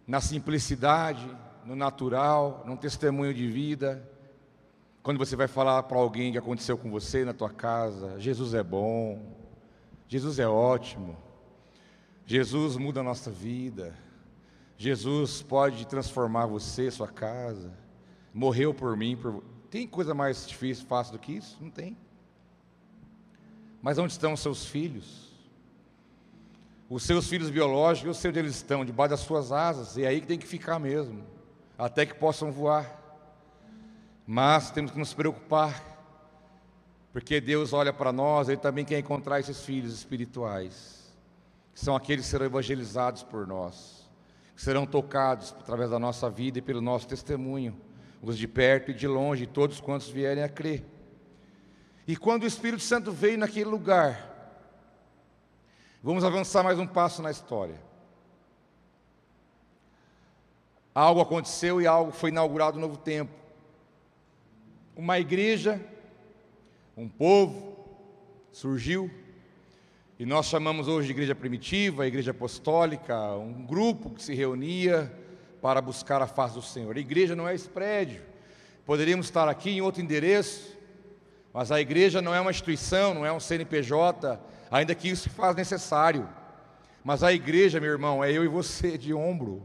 [0.08, 1.30] Na simplicidade,
[1.72, 4.06] no natural, num testemunho de vida.
[5.02, 8.62] Quando você vai falar para alguém que aconteceu com você na tua casa, Jesus é
[8.62, 9.34] bom,
[10.06, 11.18] Jesus é ótimo,
[12.26, 13.96] Jesus muda a nossa vida,
[14.78, 17.72] Jesus pode transformar você, sua casa,
[18.34, 19.16] morreu por mim.
[19.16, 19.42] Por...
[19.70, 21.58] Tem coisa mais difícil, fácil do que isso?
[21.62, 21.96] Não tem.
[23.82, 25.32] Mas onde estão os seus filhos?
[26.90, 30.10] Os seus filhos biológicos, eu sei onde eles estão, debaixo das suas asas, e é
[30.10, 31.40] aí que tem que ficar mesmo
[31.86, 33.00] até que possam voar.
[34.26, 35.84] Mas temos que nos preocupar,
[37.12, 41.12] porque Deus olha para nós, Ele também quer encontrar esses filhos espirituais,
[41.74, 44.08] que são aqueles que serão evangelizados por nós,
[44.56, 47.76] que serão tocados através da nossa vida e pelo nosso testemunho,
[48.22, 50.86] os de perto e de longe, todos quantos vierem a crer.
[52.08, 54.30] E quando o Espírito Santo veio naquele lugar,
[56.04, 57.91] vamos avançar mais um passo na história.
[60.94, 63.32] Algo aconteceu e algo foi inaugurado um novo tempo.
[64.96, 65.80] Uma igreja,
[66.98, 67.78] um povo
[68.52, 69.10] surgiu,
[70.20, 75.12] e nós chamamos hoje de igreja primitiva, igreja apostólica, um grupo que se reunia
[75.62, 76.96] para buscar a face do Senhor.
[76.96, 78.22] A igreja não é esse prédio.
[78.86, 80.78] Poderíamos estar aqui em outro endereço,
[81.54, 85.30] mas a igreja não é uma instituição, não é um CNPJ, ainda que isso se
[85.30, 86.28] faz necessário.
[87.04, 89.64] Mas a igreja, meu irmão, é eu e você de ombro,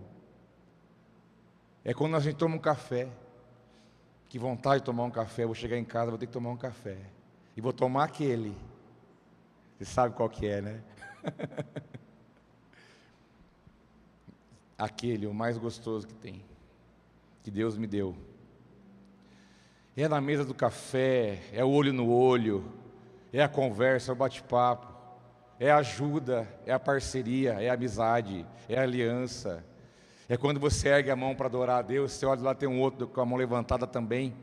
[1.89, 3.07] é quando a gente toma um café.
[4.29, 5.47] Que vontade de tomar um café.
[5.47, 6.97] Vou chegar em casa, vou ter que tomar um café.
[7.57, 8.57] E vou tomar aquele.
[9.79, 10.83] Você sabe qual que é, né?
[14.77, 16.45] aquele, o mais gostoso que tem.
[17.45, 18.17] Que Deus me deu.
[19.97, 22.69] É na mesa do café, é o olho no olho,
[23.33, 24.93] é a conversa, é o bate-papo,
[25.61, 29.65] é a ajuda, é a parceria, é a amizade, é a aliança.
[30.29, 32.81] É quando você ergue a mão para adorar a Deus, você olha lá, tem um
[32.81, 34.35] outro com a mão levantada também,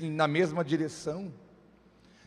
[0.00, 1.32] na mesma direção.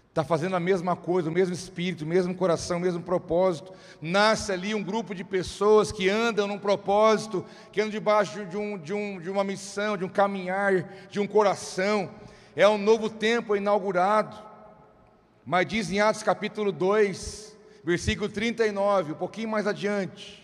[0.10, 3.72] Está fazendo a mesma coisa, o mesmo espírito, o mesmo coração, o mesmo propósito.
[4.02, 8.78] Nasce ali um grupo de pessoas que andam num propósito, que andam debaixo de, um,
[8.78, 12.10] de, um, de uma missão, de um caminhar, de um coração
[12.58, 14.36] é um novo tempo inaugurado.
[15.46, 20.37] Mas diz em Atos capítulo 2, versículo 39, um pouquinho mais adiante,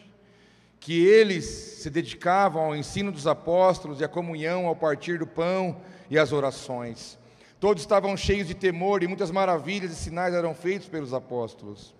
[0.83, 5.77] que eles se dedicavam ao ensino dos apóstolos e à comunhão, ao partir do pão
[6.09, 7.17] e às orações.
[7.57, 11.95] Todos estavam cheios de temor e muitas maravilhas e sinais eram feitos pelos apóstolos.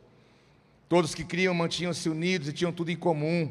[0.89, 3.49] Todos que criam mantinham-se unidos e tinham tudo em comum.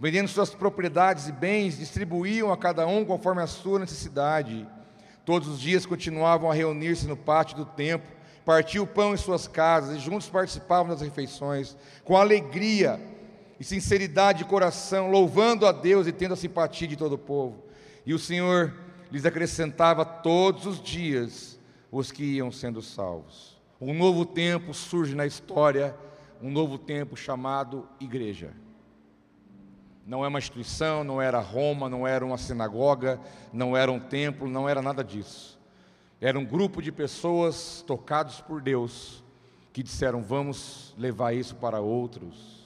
[0.00, 4.66] Vendendo suas propriedades e bens, distribuíam a cada um conforme a sua necessidade.
[5.26, 8.10] Todos os dias continuavam a reunir-se no pátio do templo,
[8.46, 12.98] partiam o pão em suas casas e juntos participavam das refeições, com alegria
[13.60, 17.62] e sinceridade de coração, louvando a Deus e tendo a simpatia de todo o povo.
[18.04, 18.74] E o Senhor
[19.12, 21.60] lhes acrescentava todos os dias
[21.92, 23.60] os que iam sendo salvos.
[23.80, 25.94] Um novo tempo surge na história,
[26.40, 28.52] um novo tempo chamado igreja
[30.10, 33.20] não é uma instituição, não era Roma, não era uma sinagoga,
[33.52, 35.56] não era um templo, não era nada disso.
[36.20, 39.22] Era um grupo de pessoas tocados por Deus
[39.72, 42.59] que disseram: vamos levar isso para outros.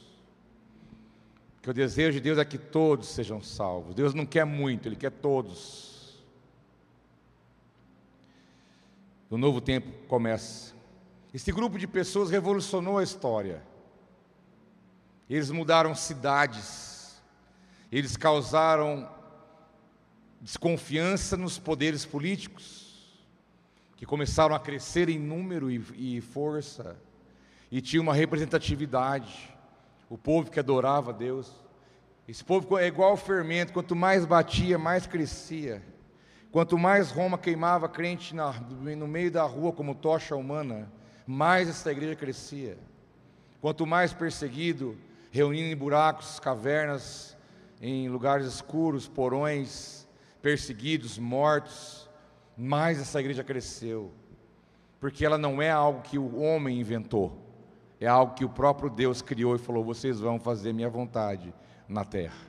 [1.64, 3.94] Que o desejo de Deus é que todos sejam salvos.
[3.94, 6.22] Deus não quer muito, Ele quer todos.
[9.30, 10.74] O novo tempo começa.
[11.32, 13.62] Esse grupo de pessoas revolucionou a história.
[15.26, 17.18] Eles mudaram cidades,
[17.90, 19.10] eles causaram
[20.42, 23.16] desconfiança nos poderes políticos,
[23.96, 26.94] que começaram a crescer em número e, e força,
[27.72, 29.53] e tinha uma representatividade.
[30.14, 31.50] O povo que adorava a Deus.
[32.28, 35.82] Esse povo é igual ao fermento, quanto mais batia, mais crescia.
[36.52, 40.88] Quanto mais Roma queimava crente na, no meio da rua como tocha humana,
[41.26, 42.78] mais essa igreja crescia.
[43.60, 44.96] Quanto mais perseguido,
[45.32, 47.36] reunindo em buracos, cavernas,
[47.82, 50.06] em lugares escuros, porões,
[50.40, 52.08] perseguidos, mortos,
[52.56, 54.12] mais essa igreja cresceu,
[55.00, 57.43] porque ela não é algo que o homem inventou,
[58.04, 61.54] é algo que o próprio Deus criou e falou: vocês vão fazer minha vontade
[61.88, 62.46] na terra.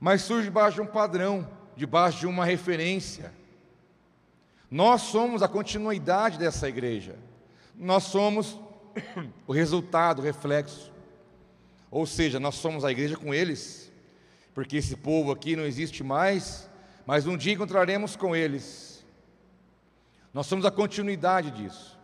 [0.00, 3.32] Mas surge debaixo de um padrão, debaixo de uma referência.
[4.70, 7.16] Nós somos a continuidade dessa igreja,
[7.76, 8.58] nós somos
[9.46, 10.90] o resultado, o reflexo.
[11.90, 13.92] Ou seja, nós somos a igreja com eles,
[14.54, 16.70] porque esse povo aqui não existe mais,
[17.04, 19.04] mas um dia encontraremos com eles.
[20.32, 22.01] Nós somos a continuidade disso.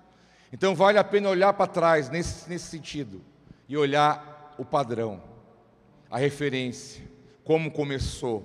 [0.53, 3.21] Então vale a pena olhar para trás nesse, nesse sentido
[3.69, 5.23] e olhar o padrão,
[6.11, 7.05] a referência,
[7.45, 8.45] como começou.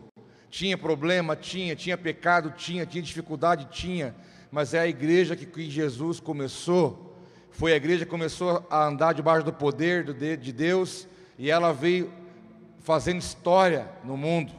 [0.53, 1.35] Tinha problema?
[1.35, 1.75] Tinha.
[1.75, 2.51] Tinha pecado?
[2.51, 2.85] Tinha.
[2.85, 3.65] Tinha dificuldade?
[3.71, 4.15] Tinha.
[4.51, 7.17] Mas é a igreja que, que Jesus começou.
[7.49, 11.07] Foi a igreja que começou a andar debaixo do poder de Deus
[11.39, 12.13] e ela veio
[12.81, 14.53] fazendo história no mundo.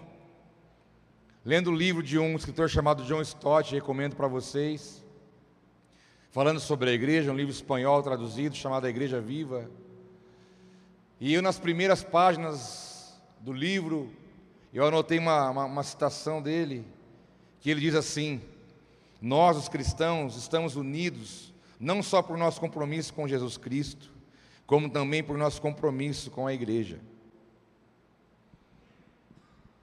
[1.44, 5.03] Lendo o livro de um escritor chamado John Stott, recomendo para vocês.
[6.34, 9.70] Falando sobre a igreja, um livro espanhol traduzido chamado A Igreja Viva.
[11.20, 14.10] E eu, nas primeiras páginas do livro,
[14.72, 16.84] eu anotei uma, uma, uma citação dele,
[17.60, 18.42] que ele diz assim:
[19.22, 24.10] Nós, os cristãos, estamos unidos não só por nosso compromisso com Jesus Cristo,
[24.66, 26.98] como também por nosso compromisso com a igreja.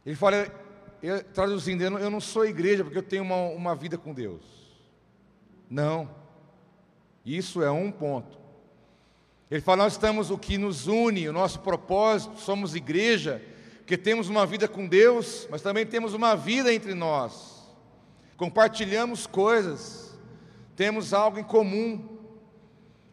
[0.06, 0.54] Ele fala,
[1.02, 4.14] eu, traduzindo, eu não, eu não, sou igreja porque eu tenho uma, uma vida com
[4.14, 4.44] Deus.
[5.70, 6.20] Não,
[7.26, 8.40] isso é um ponto.
[9.50, 13.42] Ele fala, nós estamos, o que nos une, o nosso propósito, somos igreja,
[13.80, 17.62] porque temos uma vida com Deus, mas também temos uma vida entre nós.
[18.38, 20.18] Compartilhamos coisas,
[20.76, 22.18] temos algo em comum.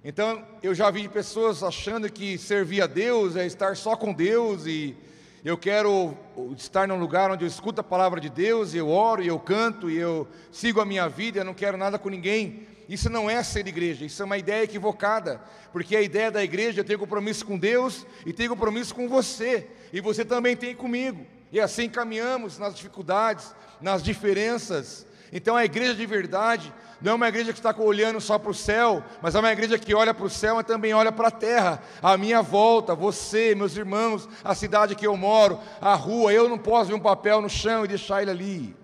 [0.05, 4.65] Então, eu já vi pessoas achando que servir a Deus é estar só com Deus
[4.65, 4.97] e
[5.45, 6.17] eu quero
[6.57, 9.97] estar num lugar onde eu escuto a palavra de Deus, eu oro, eu canto, e
[9.97, 12.67] eu sigo a minha vida, eu não quero nada com ninguém.
[12.89, 16.81] Isso não é ser igreja, isso é uma ideia equivocada, porque a ideia da igreja
[16.81, 21.27] é ter compromisso com Deus e ter compromisso com você, e você também tem comigo.
[21.53, 27.29] E assim caminhamos nas dificuldades, nas diferenças, Então a igreja de verdade não é uma
[27.29, 30.27] igreja que está olhando só para o céu, mas é uma igreja que olha para
[30.27, 34.55] o céu, mas também olha para a terra, a minha volta, você, meus irmãos, a
[34.55, 36.33] cidade que eu moro, a rua.
[36.33, 38.77] Eu não posso ver um papel no chão e deixar ele ali.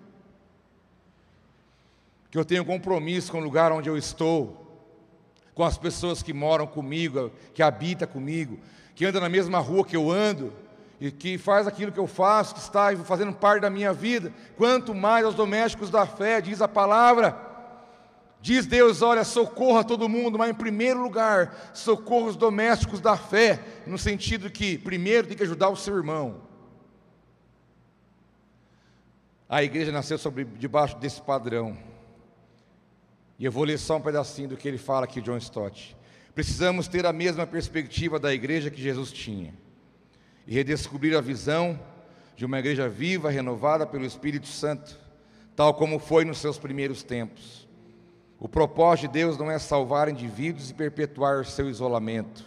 [2.29, 4.65] Que eu tenho compromisso com o lugar onde eu estou,
[5.53, 8.59] com as pessoas que moram comigo, que habitam comigo,
[8.93, 10.53] que andam na mesma rua que eu ando
[10.99, 14.93] e que faz aquilo que eu faço, que está fazendo parte da minha vida, quanto
[14.93, 17.37] mais aos domésticos da fé, diz a palavra.
[18.41, 23.59] Diz Deus: olha, socorra todo mundo, mas em primeiro lugar, socorra os domésticos da fé,
[23.87, 26.41] no sentido que primeiro tem que ajudar o seu irmão.
[29.49, 31.77] A igreja nasceu sobre, debaixo desse padrão.
[33.37, 35.95] E eu vou ler só um pedacinho do que ele fala aqui, John Stott.
[36.33, 39.53] Precisamos ter a mesma perspectiva da igreja que Jesus tinha
[40.47, 41.79] e redescobrir a visão
[42.35, 44.97] de uma igreja viva, renovada pelo Espírito Santo,
[45.55, 47.67] tal como foi nos seus primeiros tempos.
[48.39, 52.45] O propósito de Deus não é salvar indivíduos e perpetuar seu isolamento.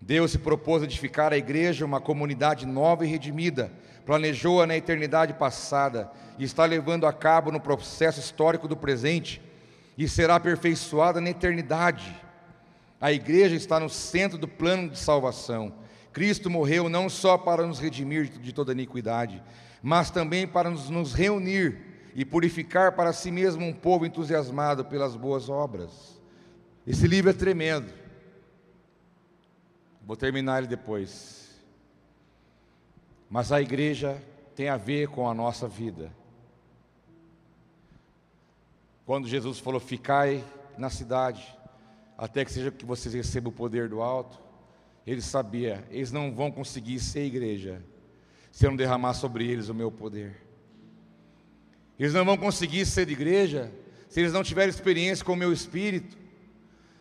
[0.00, 3.72] Deus se propôs edificar a igreja, uma comunidade nova e redimida,
[4.06, 9.42] planejou-a na eternidade passada e está levando a cabo no processo histórico do presente
[9.98, 12.16] e será aperfeiçoada na eternidade.
[12.98, 15.74] A igreja está no centro do plano de salvação
[16.18, 19.40] Cristo morreu não só para nos redimir de toda iniquidade,
[19.80, 21.78] mas também para nos, reunir
[22.12, 26.20] e purificar para si mesmo um povo entusiasmado pelas boas obras.
[26.84, 27.92] Esse livro é tremendo.
[30.04, 31.56] Vou terminar ele depois.
[33.30, 34.20] Mas a igreja
[34.56, 36.10] tem a ver com a nossa vida.
[39.08, 40.44] Quando Jesus falou: Ficai
[40.76, 41.42] na cidade,
[42.18, 44.38] até que seja que vocês recebam o poder do alto.
[45.06, 47.82] Ele sabia, eles não vão conseguir ser igreja
[48.52, 50.36] se eu não derramar sobre eles o meu poder.
[51.98, 53.72] Eles não vão conseguir ser igreja
[54.10, 56.14] se eles não tiverem experiência com o meu espírito.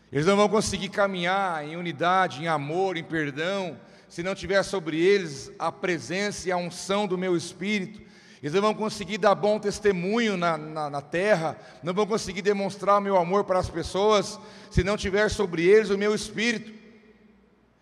[0.09, 3.77] Eles não vão conseguir caminhar em unidade, em amor, em perdão,
[4.07, 8.06] se não tiver sobre eles a presença e a unção do meu espírito.
[8.47, 12.97] Eles não vão conseguir dar bom testemunho na, na, na, terra, não vão conseguir demonstrar
[12.97, 14.39] o meu amor para as pessoas,
[14.71, 16.71] se não tiver sobre eles o meu espírito.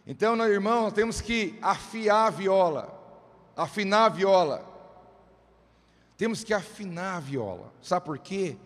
[0.07, 2.99] Então, meu irmão, nós temos que afiar a viola,
[3.55, 4.65] afinar a viola.
[6.17, 7.71] Temos que afinar a viola.
[7.79, 8.57] Sabe por quê?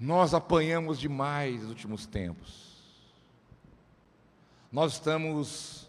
[0.00, 2.74] Nós apanhamos demais nos últimos tempos.
[4.72, 5.88] Nós estamos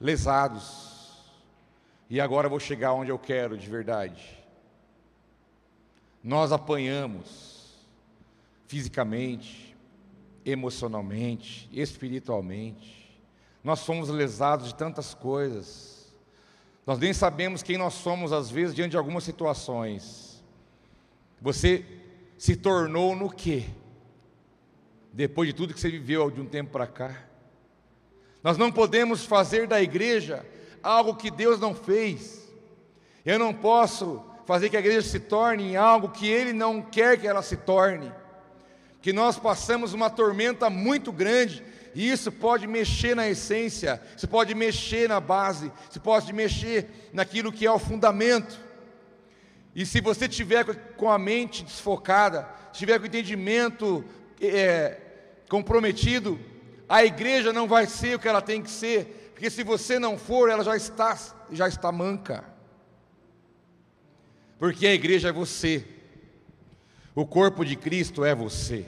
[0.00, 1.20] lesados.
[2.08, 4.35] E agora vou chegar onde eu quero de verdade.
[6.22, 7.56] Nós apanhamos
[8.66, 9.76] fisicamente,
[10.44, 13.20] emocionalmente, espiritualmente.
[13.62, 16.14] Nós somos lesados de tantas coisas.
[16.86, 20.42] Nós nem sabemos quem nós somos, às vezes, diante de algumas situações.
[21.40, 21.84] Você
[22.38, 23.64] se tornou no quê?
[25.12, 27.24] Depois de tudo que você viveu de um tempo para cá.
[28.42, 30.46] Nós não podemos fazer da igreja
[30.82, 32.48] algo que Deus não fez.
[33.24, 37.18] Eu não posso fazer que a igreja se torne em algo que Ele não quer
[37.18, 38.12] que ela se torne.
[39.02, 41.62] Que nós passamos uma tormenta muito grande
[41.94, 47.52] e isso pode mexer na essência, isso pode mexer na base, isso pode mexer naquilo
[47.52, 48.58] que é o fundamento.
[49.74, 50.64] E se você tiver
[50.96, 54.04] com a mente desfocada, tiver com o entendimento
[54.40, 54.98] é,
[55.48, 56.38] comprometido,
[56.88, 60.16] a igreja não vai ser o que ela tem que ser, porque se você não
[60.16, 61.18] for, ela já está,
[61.50, 62.55] já está manca.
[64.58, 65.86] Porque a igreja é você,
[67.14, 68.86] o corpo de Cristo é você.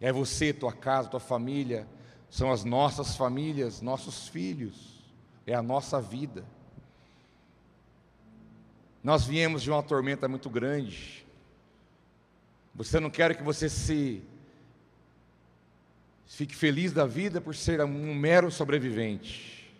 [0.00, 1.86] É você, tua casa, tua família,
[2.28, 5.02] são as nossas famílias, nossos filhos,
[5.46, 6.44] é a nossa vida.
[9.02, 11.24] Nós viemos de uma tormenta muito grande.
[12.74, 14.22] Você não quer que você se
[16.26, 19.72] fique feliz da vida por ser um mero sobrevivente.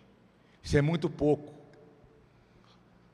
[0.63, 1.56] Isso é muito pouco.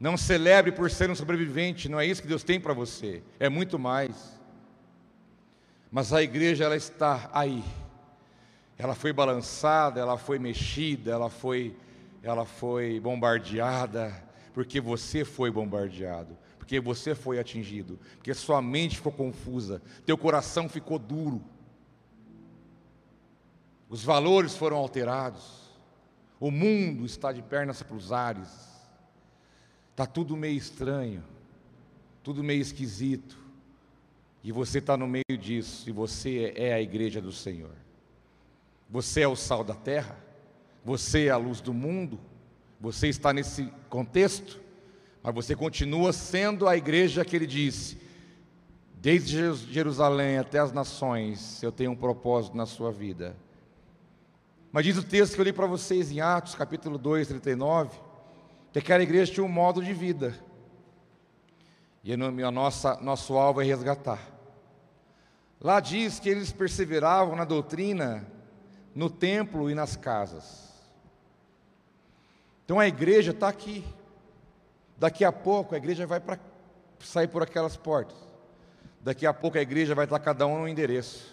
[0.03, 3.23] Não celebre por ser um sobrevivente, não é isso que Deus tem para você.
[3.39, 4.37] É muito mais.
[5.89, 7.63] Mas a igreja ela está aí.
[8.77, 11.73] Ela foi balançada, ela foi mexida, ela foi
[12.21, 14.13] ela foi bombardeada,
[14.53, 20.67] porque você foi bombardeado, porque você foi atingido, porque sua mente ficou confusa, teu coração
[20.67, 21.41] ficou duro.
[23.87, 25.61] Os valores foram alterados.
[26.41, 28.72] O mundo está de pernas para os ares.
[29.93, 31.23] Está tudo meio estranho,
[32.23, 33.37] tudo meio esquisito.
[34.43, 37.75] E você está no meio disso, e você é a igreja do Senhor.
[38.89, 40.17] Você é o sal da terra,
[40.83, 42.19] você é a luz do mundo,
[42.81, 44.59] você está nesse contexto,
[45.21, 47.99] mas você continua sendo a igreja que ele disse:
[48.95, 53.37] Desde Jerusalém até as nações, eu tenho um propósito na sua vida.
[54.71, 57.95] Mas diz o texto que eu li para vocês em Atos, capítulo 2, 39,
[58.73, 60.35] que aquela igreja tinha um modo de vida.
[62.03, 64.19] E a nossa, nosso alvo é resgatar.
[65.61, 68.27] Lá diz que eles perseveravam na doutrina,
[68.93, 70.73] no templo e nas casas.
[72.65, 73.85] Então a igreja está aqui.
[74.97, 76.39] Daqui a pouco a igreja vai para
[76.99, 78.17] sair por aquelas portas.
[78.99, 81.31] Daqui a pouco a igreja vai estar cada um no endereço.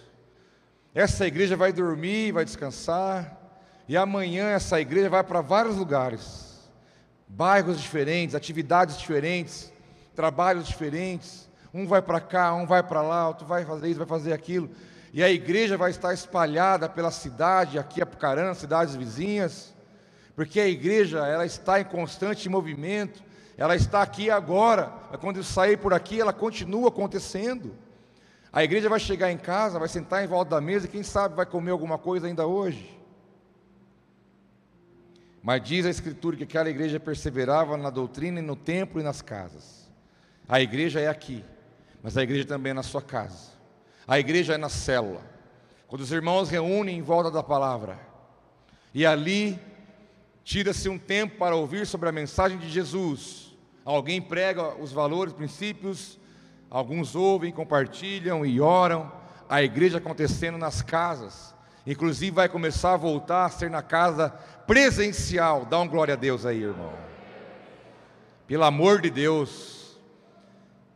[0.94, 3.38] Essa igreja vai dormir, vai descansar,
[3.88, 6.49] e amanhã essa igreja vai para vários lugares,
[7.30, 9.72] bairros diferentes, atividades diferentes,
[10.14, 11.48] trabalhos diferentes.
[11.72, 14.68] Um vai para cá, um vai para lá, outro vai fazer isso, vai fazer aquilo.
[15.12, 19.74] E a igreja vai estar espalhada pela cidade, aqui Apucarana, cidades vizinhas,
[20.34, 23.22] porque a igreja ela está em constante movimento,
[23.56, 27.74] ela está aqui agora, mas quando eu sair por aqui, ela continua acontecendo.
[28.52, 31.36] A igreja vai chegar em casa, vai sentar em volta da mesa e quem sabe
[31.36, 32.99] vai comer alguma coisa ainda hoje.
[35.42, 39.22] Mas diz a Escritura que aquela igreja perseverava na doutrina e no templo e nas
[39.22, 39.90] casas.
[40.48, 41.44] A igreja é aqui,
[42.02, 43.52] mas a igreja também é na sua casa.
[44.06, 45.22] A igreja é na célula.
[45.86, 47.98] Quando os irmãos reúnem em volta da palavra,
[48.92, 49.58] e ali
[50.44, 53.50] tira-se um tempo para ouvir sobre a mensagem de Jesus,
[53.84, 56.18] Alguém prega os valores, princípios,
[56.70, 59.10] alguns ouvem, compartilham e oram.
[59.48, 61.54] A igreja acontecendo nas casas,
[61.86, 64.30] inclusive vai começar a voltar a ser na casa
[64.66, 65.64] presencial.
[65.64, 66.92] Dá um glória a Deus aí, irmão.
[68.46, 69.98] Pelo amor de Deus,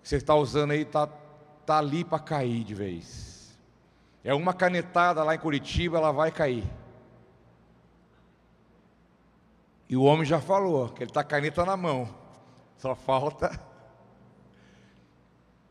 [0.03, 1.09] você está usando aí, está
[1.64, 3.57] tá ali para cair de vez.
[4.22, 6.64] É uma canetada lá em Curitiba, ela vai cair.
[9.89, 12.09] E o homem já falou que ele está caneta na mão.
[12.76, 13.61] Só falta.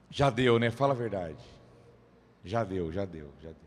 [0.09, 0.69] Já deu, né?
[0.69, 1.43] Fala a verdade.
[2.45, 3.62] Já deu, já deu, já deu.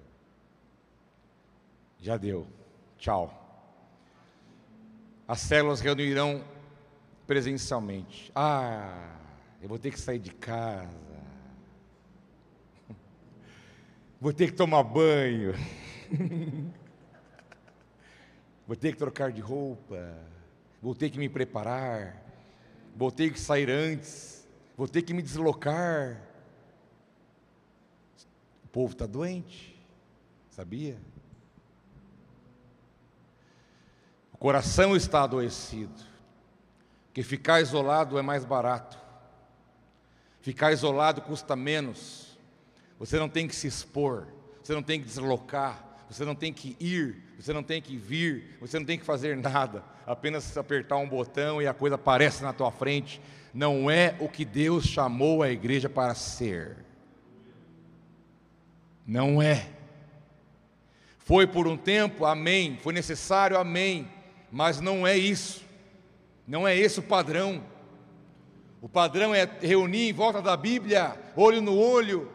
[2.01, 2.47] Já deu.
[2.99, 3.43] Tchau.
[5.27, 6.45] As células reunirão
[7.27, 8.31] presencialmente.
[8.35, 9.17] Ah,
[9.61, 11.07] eu vou ter que sair de casa.
[14.21, 15.53] Vou ter que tomar banho.
[18.67, 20.17] Vou ter que trocar de roupa.
[20.81, 22.27] Vou ter que me preparar
[22.97, 26.23] vou ter que sair antes, vou ter que me deslocar.
[28.65, 29.79] O povo está doente,
[30.51, 30.97] sabia?
[34.33, 36.05] O coração está adoecido,
[37.07, 38.97] porque ficar isolado é mais barato,
[40.41, 42.39] ficar isolado custa menos,
[42.97, 44.29] você não tem que se expor,
[44.63, 48.57] você não tem que deslocar, você não tem que ir, você não tem que vir,
[48.61, 52.53] você não tem que fazer nada, apenas apertar um botão e a coisa aparece na
[52.53, 53.21] tua frente.
[53.53, 56.77] Não é o que Deus chamou a igreja para ser.
[59.05, 59.71] Não é.
[61.19, 62.79] Foi por um tempo, amém.
[62.81, 64.15] Foi necessário, amém.
[64.57, 65.63] Mas não é isso.
[66.49, 67.63] Não é esse o padrão.
[68.81, 72.33] O padrão é reunir em volta da Bíblia, olho no olho,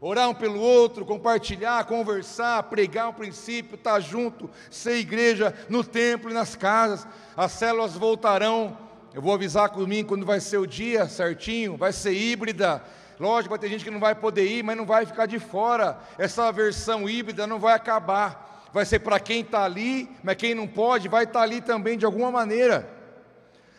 [0.00, 5.82] orar um pelo outro, compartilhar, conversar, pregar um princípio, estar tá junto, ser igreja no
[5.82, 7.04] templo e nas casas.
[7.36, 8.78] As células voltarão.
[9.12, 12.80] Eu vou avisar comigo quando vai ser o dia certinho, vai ser híbrida.
[13.18, 15.98] Lógico, vai ter gente que não vai poder ir, mas não vai ficar de fora.
[16.16, 18.55] Essa versão híbrida não vai acabar.
[18.76, 21.96] Vai ser para quem está ali, mas quem não pode vai estar tá ali também
[21.96, 22.86] de alguma maneira.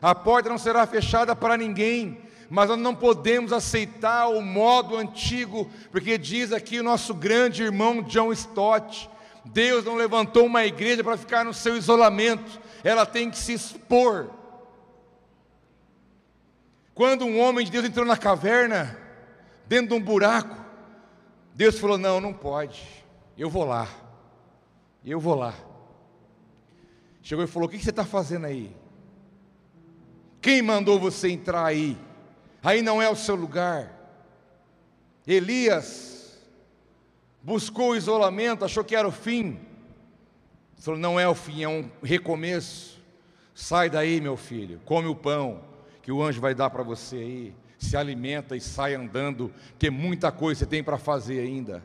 [0.01, 2.19] A porta não será fechada para ninguém
[2.49, 8.01] mas nós não podemos aceitar o modo antigo, porque diz aqui o nosso grande irmão
[8.01, 9.07] John Stott:
[9.45, 14.31] Deus não levantou uma igreja para ficar no seu isolamento, ela tem que se expor.
[16.95, 18.97] Quando um homem de Deus entrou na caverna,
[19.67, 20.57] dentro de um buraco,
[21.53, 22.81] Deus falou: Não, não pode,
[23.37, 23.87] eu vou lá,
[25.05, 25.53] eu vou lá.
[27.21, 28.75] Chegou e falou: O que você está fazendo aí?
[30.41, 31.97] Quem mandou você entrar aí?
[32.63, 33.93] aí não é o seu lugar.
[35.25, 36.37] Elias
[37.41, 39.59] buscou o isolamento, achou que era o fim.
[40.77, 42.97] Falou: não é o fim, é um recomeço.
[43.53, 45.61] Sai daí, meu filho, come o pão
[46.01, 47.55] que o anjo vai dar para você aí.
[47.77, 51.83] Se alimenta e sai andando, que muita coisa você tem para fazer ainda.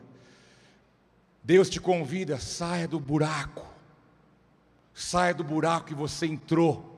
[1.43, 3.67] Deus te convida, saia do buraco.
[4.93, 6.89] Saia do buraco que você entrou.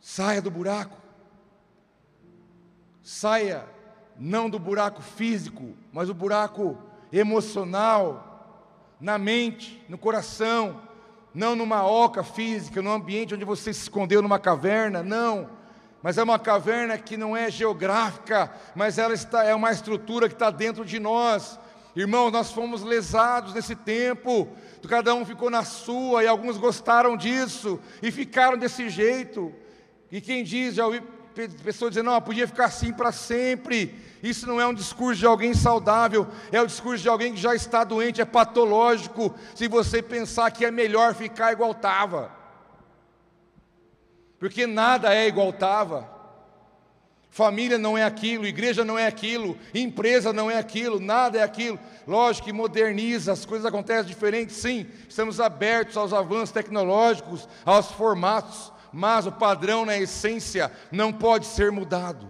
[0.00, 0.96] Saia do buraco.
[3.02, 3.64] Saia
[4.18, 6.76] não do buraco físico, mas do buraco
[7.12, 8.28] emocional,
[9.00, 10.80] na mente, no coração,
[11.34, 15.48] não numa oca física, num ambiente onde você se escondeu numa caverna, não.
[16.02, 20.34] mas é uma caverna que não é geográfica, mas ela está, é uma estrutura que
[20.34, 21.58] está dentro de nós.
[21.94, 24.48] Irmãos, nós fomos lesados nesse tempo,
[24.88, 29.52] cada um ficou na sua, e alguns gostaram disso, e ficaram desse jeito.
[30.10, 31.02] E quem diz, já ouvi
[31.62, 33.94] pessoas dizendo, não, podia ficar assim para sempre.
[34.22, 37.54] Isso não é um discurso de alguém saudável, é o discurso de alguém que já
[37.54, 39.34] está doente, é patológico.
[39.54, 42.42] Se você pensar que é melhor ficar igual estava
[44.42, 46.10] porque nada é igual estava.
[47.32, 51.80] Família não é aquilo, igreja não é aquilo, empresa não é aquilo, nada é aquilo.
[52.06, 54.86] Lógico que moderniza, as coisas acontecem diferentes, sim.
[55.08, 61.72] Estamos abertos aos avanços tecnológicos, aos formatos, mas o padrão na essência não pode ser
[61.72, 62.28] mudado.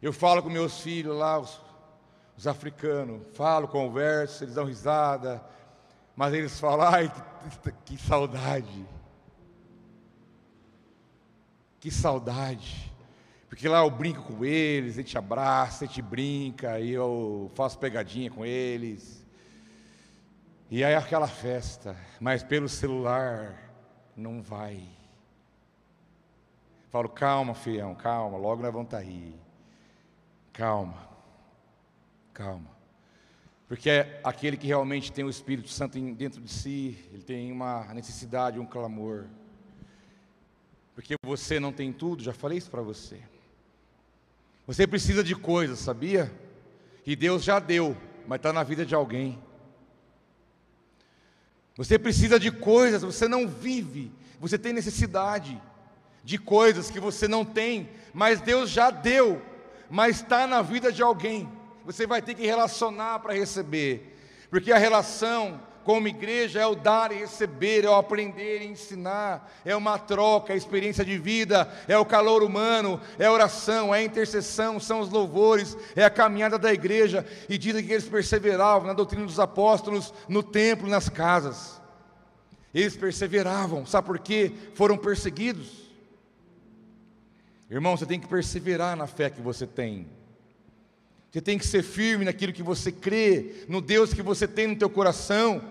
[0.00, 1.60] Eu falo com meus filhos lá, os,
[2.38, 5.44] os africanos, falo, converso, eles dão risada,
[6.16, 7.12] mas eles falam, ai,
[7.62, 8.86] que, que saudade.
[11.78, 12.89] Que saudade.
[13.50, 17.76] Porque lá eu brinco com eles, a gente abraça, a gente brinca, e eu faço
[17.80, 19.26] pegadinha com eles.
[20.70, 23.74] E aí aquela festa, mas pelo celular
[24.16, 24.88] não vai.
[26.90, 29.34] Falo, calma, fião, calma, logo nós vamos estar tá aí.
[30.52, 31.08] Calma,
[32.32, 32.70] calma.
[33.66, 37.92] Porque é aquele que realmente tem o Espírito Santo dentro de si, ele tem uma
[37.94, 39.26] necessidade, um clamor.
[40.94, 43.20] Porque você não tem tudo, já falei isso para você.
[44.70, 46.32] Você precisa de coisas, sabia?
[47.04, 49.36] E Deus já deu, mas está na vida de alguém.
[51.76, 55.60] Você precisa de coisas, você não vive, você tem necessidade
[56.22, 59.42] de coisas que você não tem, mas Deus já deu,
[59.90, 61.50] mas está na vida de alguém.
[61.84, 64.16] Você vai ter que relacionar para receber,
[64.50, 69.50] porque a relação como igreja é o dar e receber, é o aprender e ensinar,
[69.64, 74.78] é uma troca, é experiência de vida, é o calor humano, é oração, é intercessão,
[74.78, 77.26] são os louvores, é a caminhada da igreja.
[77.48, 81.80] E dizem que eles perseveravam na doutrina dos apóstolos, no templo, nas casas.
[82.74, 84.52] Eles perseveravam, sabe por quê?
[84.74, 85.90] Foram perseguidos.
[87.70, 90.19] Irmão, você tem que perseverar na fé que você tem.
[91.30, 94.76] Você tem que ser firme naquilo que você crê, no Deus que você tem no
[94.76, 95.62] teu coração.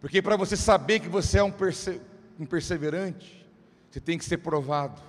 [0.00, 2.00] Porque para você saber que você é um, perse
[2.38, 3.46] um perseverante,
[3.90, 5.00] você tem que ser provado.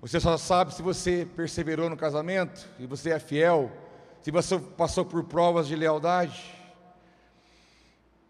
[0.00, 3.70] Você só sabe se você perseverou no casamento, se você é fiel,
[4.22, 6.54] se você passou por provas de lealdade.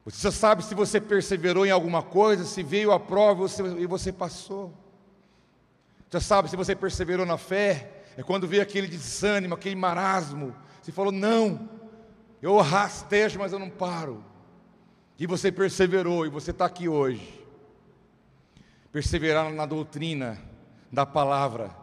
[0.04, 3.86] Você só sabe se você perseverou em alguma coisa, se veio a prova você, e
[3.86, 4.72] você passou.
[6.08, 10.54] Você sabe se você perseverou na fé, é quando veio aquele desânimo, aquele marasmo.
[10.82, 11.70] Você falou: não,
[12.42, 14.22] eu rastejo, mas eu não paro.
[15.18, 17.42] E você perseverou, e você está aqui hoje.
[18.92, 20.38] Perseverar na doutrina
[20.92, 21.74] da palavra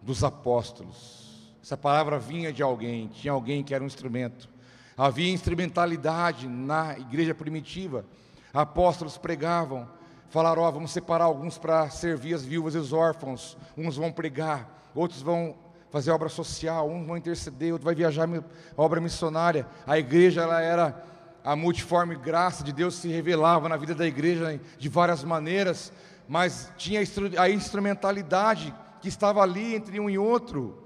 [0.00, 1.52] dos apóstolos.
[1.60, 4.48] Essa palavra vinha de alguém, tinha alguém que era um instrumento.
[4.96, 8.04] Havia instrumentalidade na igreja primitiva.
[8.52, 9.88] Apóstolos pregavam,
[10.30, 13.56] falaram: Ó, oh, vamos separar alguns para servir as viúvas e os órfãos.
[13.76, 15.63] Uns vão pregar, outros vão
[15.94, 18.28] fazer obra social, uns vão interceder, outro vai viajar
[18.76, 19.64] obra missionária.
[19.86, 21.06] A igreja ela era
[21.44, 25.92] a multiforme graça de Deus se revelava na vida da igreja de várias maneiras,
[26.28, 27.00] mas tinha
[27.38, 30.82] a instrumentalidade que estava ali entre um e outro.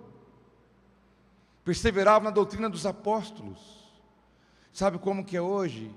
[1.65, 3.59] Perseverava na doutrina dos apóstolos.
[4.75, 5.91] Sabe como que é hoje?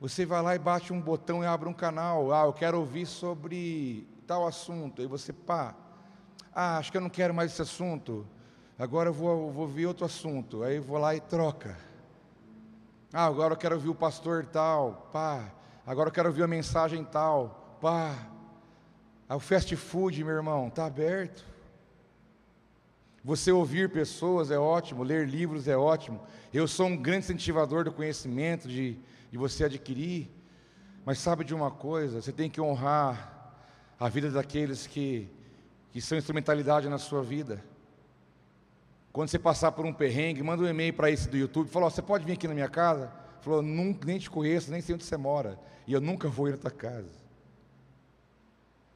[0.00, 2.32] Você vai lá e bate um botão e abre um canal.
[2.32, 5.02] Ah, eu quero ouvir sobre tal assunto.
[5.02, 5.76] Aí você, pá,
[6.54, 8.24] ah, acho que eu não quero mais esse assunto.
[8.78, 10.62] Agora eu vou, vou ver outro assunto.
[10.62, 11.76] Aí vou lá e troca.
[13.12, 15.10] Ah, agora eu quero ouvir o pastor tal.
[15.12, 15.52] Pá.
[15.84, 17.76] Agora eu quero ouvir a mensagem tal.
[17.80, 18.14] Pá.
[19.28, 21.44] Ah, o fast food, meu irmão, está aberto.
[23.24, 26.20] Você ouvir pessoas é ótimo, ler livros é ótimo.
[26.52, 28.98] Eu sou um grande incentivador do conhecimento, de,
[29.30, 30.30] de você adquirir.
[31.04, 32.22] Mas sabe de uma coisa?
[32.22, 33.56] Você tem que honrar
[33.98, 35.33] a vida daqueles que
[35.94, 37.64] que são instrumentalidade na sua vida.
[39.12, 41.90] Quando você passar por um perrengue, manda um e-mail para esse do YouTube, fala, oh,
[41.90, 43.12] você pode vir aqui na minha casa?
[43.40, 46.50] Falou, nunca, nem te conheço, nem sei onde você mora, e eu nunca vou ir
[46.50, 47.14] na tua casa.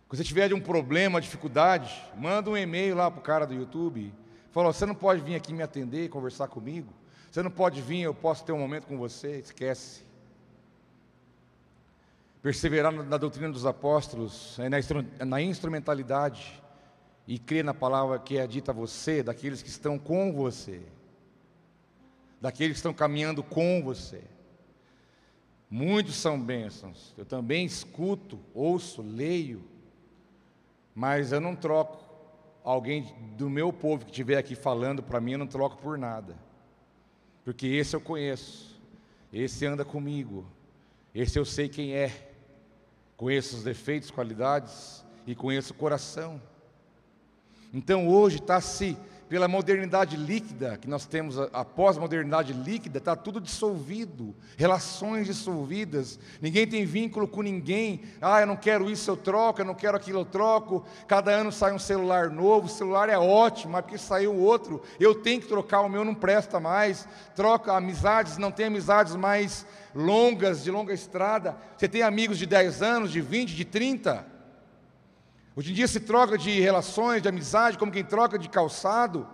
[0.09, 3.55] Quando você tiver de um problema, dificuldade, manda um e-mail lá para o cara do
[3.55, 4.12] YouTube,
[4.51, 6.92] fala, oh, você não pode vir aqui me atender e conversar comigo?
[7.30, 9.38] Você não pode vir, eu posso ter um momento com você?
[9.38, 10.03] Esquece.
[12.42, 14.68] Perseverar na doutrina dos apóstolos, é
[15.24, 16.61] na instrumentalidade,
[17.29, 20.81] e crer na palavra que é dita a você, daqueles que estão com você,
[22.41, 24.22] daqueles que estão caminhando com você.
[25.70, 29.62] Muitos são bênçãos, eu também escuto, ouço, leio,
[30.95, 32.03] mas eu não troco
[32.64, 36.35] alguém do meu povo que estiver aqui falando para mim, eu não troco por nada.
[37.45, 38.81] Porque esse eu conheço,
[39.31, 40.47] esse anda comigo,
[41.14, 42.31] esse eu sei quem é,
[43.18, 46.41] conheço os defeitos, qualidades e conheço o coração.
[47.73, 48.97] Então hoje está se
[49.29, 56.66] pela modernidade líquida que nós temos, a, pós-modernidade líquida, está tudo dissolvido, relações dissolvidas, ninguém
[56.66, 58.01] tem vínculo com ninguém.
[58.23, 60.85] Ah, eu não quero isso, eu troco, eu não quero aquilo, eu troco.
[61.07, 65.14] Cada ano sai um celular novo, o celular é ótimo, mas porque saiu outro, eu
[65.14, 67.07] tenho que trocar, o meu não presta mais.
[67.37, 71.57] Troca amizades, não tem amizades mais longas, de longa estrada.
[71.77, 74.38] Você tem amigos de 10 anos, de 20, de 30
[75.59, 79.27] Hoje em dia se troca de relações, de amizade, como quem troca de calçado.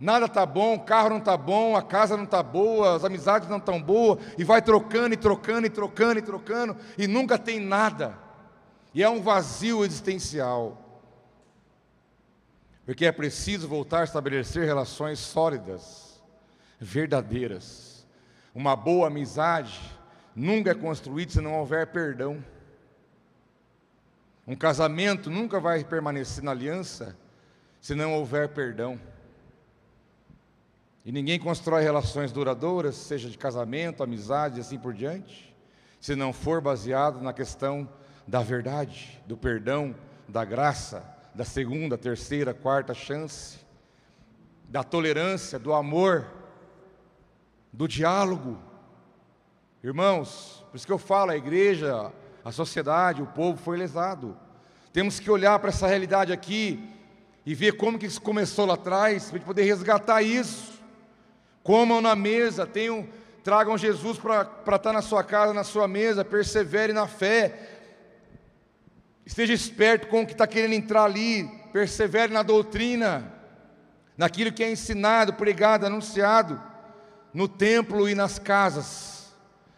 [0.00, 3.50] Nada está bom, o carro não está bom, a casa não está boa, as amizades
[3.50, 7.60] não estão boas, e vai trocando e trocando e trocando e trocando, e nunca tem
[7.60, 8.18] nada.
[8.94, 11.02] E é um vazio existencial.
[12.86, 16.18] Porque é preciso voltar a estabelecer relações sólidas,
[16.80, 18.06] verdadeiras.
[18.54, 19.78] Uma boa amizade
[20.34, 22.42] nunca é construída se não houver perdão.
[24.48, 27.14] Um casamento nunca vai permanecer na aliança
[27.82, 28.98] se não houver perdão.
[31.04, 35.54] E ninguém constrói relações duradouras, seja de casamento, amizade e assim por diante,
[36.00, 37.86] se não for baseado na questão
[38.26, 39.94] da verdade, do perdão,
[40.26, 43.58] da graça, da segunda, terceira, quarta chance,
[44.66, 46.26] da tolerância, do amor,
[47.70, 48.58] do diálogo.
[49.84, 52.10] Irmãos, por isso que eu falo, a igreja,
[52.48, 54.34] a sociedade, o povo foi lesado.
[54.90, 56.82] Temos que olhar para essa realidade aqui
[57.44, 60.80] e ver como que isso começou lá atrás, para poder resgatar isso.
[61.62, 63.06] Comam na mesa, tenham,
[63.44, 67.68] tragam Jesus para estar tá na sua casa, na sua mesa, persevere na fé.
[69.26, 73.30] Esteja esperto com o que está querendo entrar ali, persevere na doutrina,
[74.16, 76.58] naquilo que é ensinado, pregado, anunciado,
[77.34, 79.34] no templo e nas casas,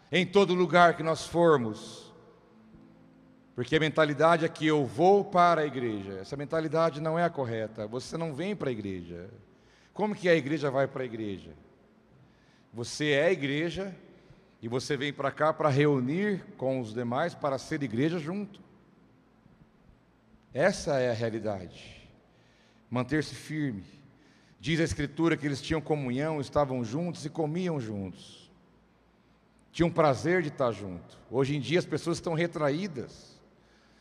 [0.09, 2.00] em todo lugar que nós formos.
[3.55, 6.19] Porque a mentalidade é que eu vou para a igreja.
[6.19, 7.85] Essa mentalidade não é a correta.
[7.87, 9.29] Você não vem para a igreja.
[9.93, 11.51] Como que a igreja vai para a igreja?
[12.73, 13.95] Você é a igreja
[14.61, 18.61] e você vem para cá para reunir com os demais para ser igreja junto.
[20.53, 22.09] Essa é a realidade.
[22.89, 23.83] Manter-se firme.
[24.59, 28.51] Diz a Escritura que eles tinham comunhão, estavam juntos e comiam juntos.
[29.71, 31.17] Tinham prazer de estar junto.
[31.29, 33.30] Hoje em dia as pessoas estão retraídas.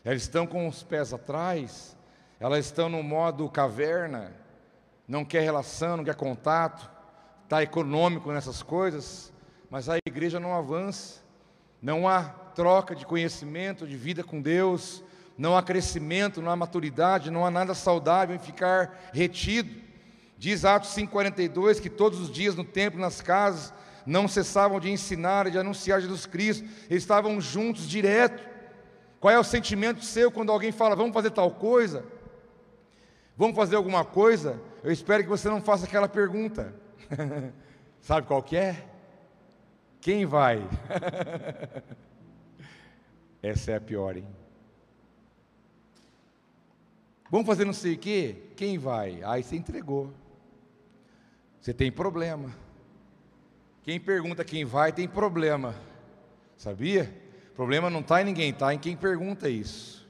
[0.04, 1.96] Elas estão com os pés atrás,
[2.38, 4.32] elas estão no modo caverna,
[5.06, 6.90] não quer relação, não quer contato,
[7.44, 9.32] está econômico nessas coisas,
[9.68, 11.20] mas a igreja não avança,
[11.82, 12.22] não há
[12.54, 15.02] troca de conhecimento, de vida com Deus,
[15.36, 19.74] não há crescimento, não há maturidade, não há nada saudável em ficar retido.
[20.38, 23.72] Diz Atos 5,42 que todos os dias no templo, nas casas,
[24.06, 28.49] não cessavam de ensinar e de anunciar Jesus Cristo, eles estavam juntos direto.
[29.20, 32.04] Qual é o sentimento seu quando alguém fala, vamos fazer tal coisa?
[33.36, 34.58] Vamos fazer alguma coisa?
[34.82, 36.74] Eu espero que você não faça aquela pergunta.
[38.00, 38.88] Sabe qual que é?
[40.00, 40.66] Quem vai?
[43.42, 44.26] Essa é a pior, hein?
[47.30, 48.36] Vamos fazer não sei o quê?
[48.56, 49.22] Quem vai?
[49.22, 50.12] Aí você entregou.
[51.60, 52.50] Você tem problema.
[53.82, 55.74] Quem pergunta quem vai tem problema.
[56.56, 57.29] Sabia?
[57.52, 60.08] O problema não está em ninguém, está em quem pergunta isso.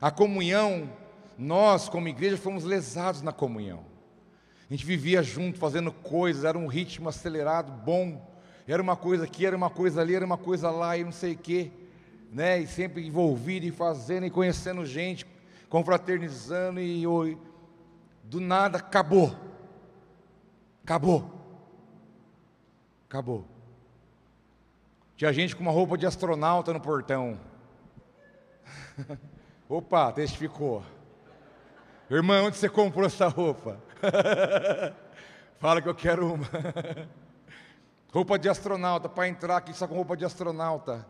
[0.00, 0.88] A comunhão,
[1.36, 3.84] nós como igreja fomos lesados na comunhão.
[4.68, 8.22] A gente vivia junto, fazendo coisas, era um ritmo acelerado, bom.
[8.66, 11.32] Era uma coisa aqui, era uma coisa ali, era uma coisa lá e não sei
[11.32, 11.70] o quê.
[12.30, 12.60] Né?
[12.60, 15.26] E sempre envolvido e fazendo e conhecendo gente,
[15.70, 17.38] confraternizando e, e
[18.22, 19.34] do nada acabou.
[20.84, 21.32] Acabou.
[23.08, 23.46] Acabou.
[25.18, 27.40] Tinha gente com uma roupa de astronauta no portão.
[29.68, 30.84] Opa, testificou.
[32.08, 33.82] Irmã, onde você comprou essa roupa?
[35.58, 36.46] Fala que eu quero uma.
[38.14, 41.04] roupa de astronauta, para entrar aqui só com roupa de astronauta.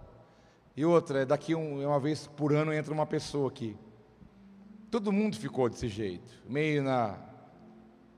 [0.74, 3.76] E outra, daqui um, uma vez por ano entra uma pessoa aqui.
[4.90, 7.18] Todo mundo ficou desse jeito, meio na,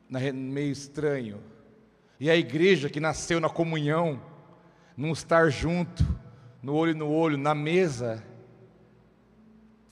[0.08, 1.42] na meio estranho.
[2.20, 4.29] E a igreja que nasceu na comunhão,
[5.00, 6.04] não estar junto,
[6.62, 8.22] no olho no olho, na mesa,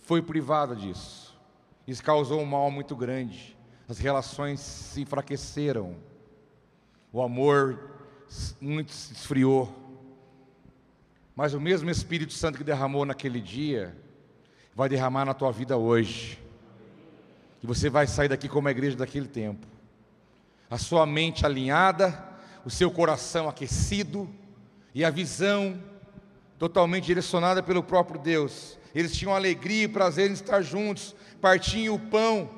[0.01, 1.35] foi privada disso.
[1.87, 3.57] Isso causou um mal muito grande.
[3.89, 5.97] As relações se enfraqueceram.
[7.11, 7.91] O amor
[8.61, 9.75] muito se esfriou.
[11.35, 13.97] Mas o mesmo Espírito Santo que derramou naquele dia,
[14.75, 16.39] vai derramar na tua vida hoje.
[17.63, 19.67] E você vai sair daqui como a igreja daquele tempo.
[20.69, 22.23] A sua mente alinhada,
[22.63, 24.29] o seu coração aquecido
[24.95, 25.83] e a visão
[26.59, 28.79] totalmente direcionada pelo próprio Deus.
[28.95, 32.51] Eles tinham alegria e prazer em estar juntos, partiam o pão,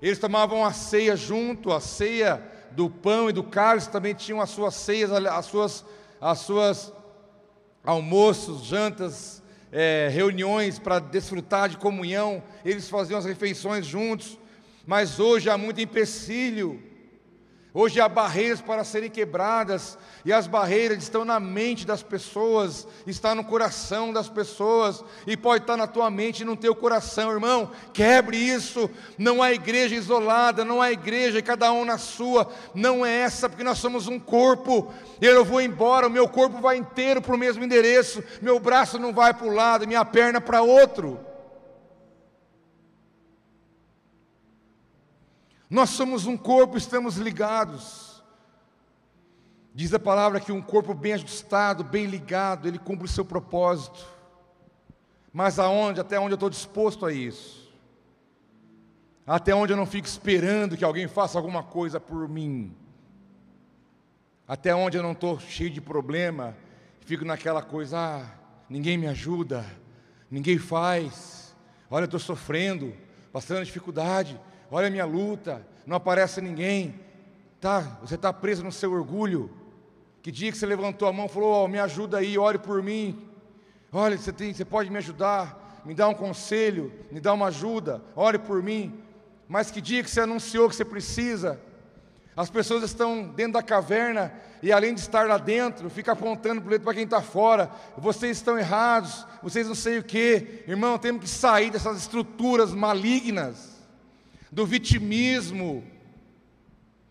[0.00, 4.50] eles tomavam a ceia junto, a ceia do pão e do cálice também tinham as
[4.50, 5.84] suas ceias, as suas,
[6.20, 6.92] as suas
[7.84, 14.38] almoços, jantas, é, reuniões para desfrutar de comunhão, eles faziam as refeições juntos,
[14.86, 16.82] mas hoje há muito empecilho,
[17.74, 23.34] Hoje há barreiras para serem quebradas, e as barreiras estão na mente das pessoas, está
[23.34, 27.70] no coração das pessoas, e pode estar na tua mente e no teu coração, irmão.
[27.92, 28.88] Quebre isso.
[29.18, 33.64] Não há igreja isolada, não há igreja, cada um na sua, não é essa, porque
[33.64, 34.90] nós somos um corpo.
[35.20, 39.12] Eu vou embora, o meu corpo vai inteiro para o mesmo endereço, meu braço não
[39.12, 41.27] vai para o lado, minha perna para outro.
[45.70, 48.22] Nós somos um corpo, estamos ligados.
[49.74, 54.04] Diz a palavra que um corpo bem ajustado, bem ligado, ele cumpre o seu propósito.
[55.32, 57.68] Mas aonde, até onde eu estou disposto a isso?
[59.26, 62.74] Até onde eu não fico esperando que alguém faça alguma coisa por mim?
[64.48, 66.56] Até onde eu não estou cheio de problema,
[67.02, 68.26] fico naquela coisa, ah,
[68.70, 69.66] ninguém me ajuda,
[70.30, 71.54] ninguém faz,
[71.90, 72.94] olha, eu estou sofrendo,
[73.30, 74.40] passando dificuldade,
[74.70, 76.94] olha a minha luta, não aparece ninguém,
[77.60, 77.98] tá?
[78.02, 79.50] Você está preso no seu orgulho.
[80.22, 82.82] Que dia que você levantou a mão e falou: oh, me ajuda aí, ore por
[82.82, 83.26] mim.
[83.90, 88.02] Olha, você, tem, você pode me ajudar, me dá um conselho, me dá uma ajuda,
[88.14, 89.02] ore por mim.
[89.48, 91.58] Mas que dia que você anunciou que você precisa?
[92.36, 96.94] As pessoas estão dentro da caverna e além de estar lá dentro, fica apontando para
[96.94, 97.70] quem está fora.
[97.96, 100.62] Vocês estão errados, vocês não sei o que.
[100.68, 103.77] Irmão, temos que sair dessas estruturas malignas
[104.50, 105.84] do vitimismo,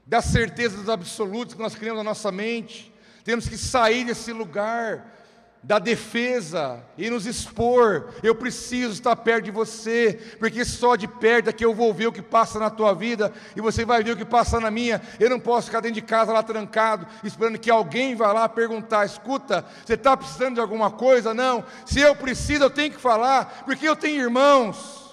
[0.06, 2.94] da certeza dos absolutos que nós criamos na nossa mente.
[3.24, 5.18] Temos que sair desse lugar
[5.62, 8.14] da defesa e nos expor.
[8.24, 12.08] Eu preciso estar perto de você, porque só de perto é que eu vou ver
[12.08, 15.02] o que passa na tua vida e você vai ver o que passa na minha.
[15.20, 19.06] Eu não posso ficar dentro de casa lá trancado, esperando que alguém vá lá perguntar:
[19.06, 21.34] escuta, você está precisando de alguma coisa?
[21.34, 21.66] Não.
[21.86, 25.07] Se eu preciso, eu tenho que falar, porque eu tenho irmãos.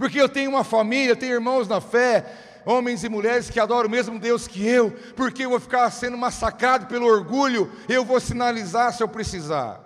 [0.00, 2.24] Porque eu tenho uma família, tenho irmãos na fé,
[2.64, 6.16] homens e mulheres que adoram o mesmo Deus que eu, porque eu vou ficar sendo
[6.16, 9.78] massacrado pelo orgulho, eu vou sinalizar se eu precisar.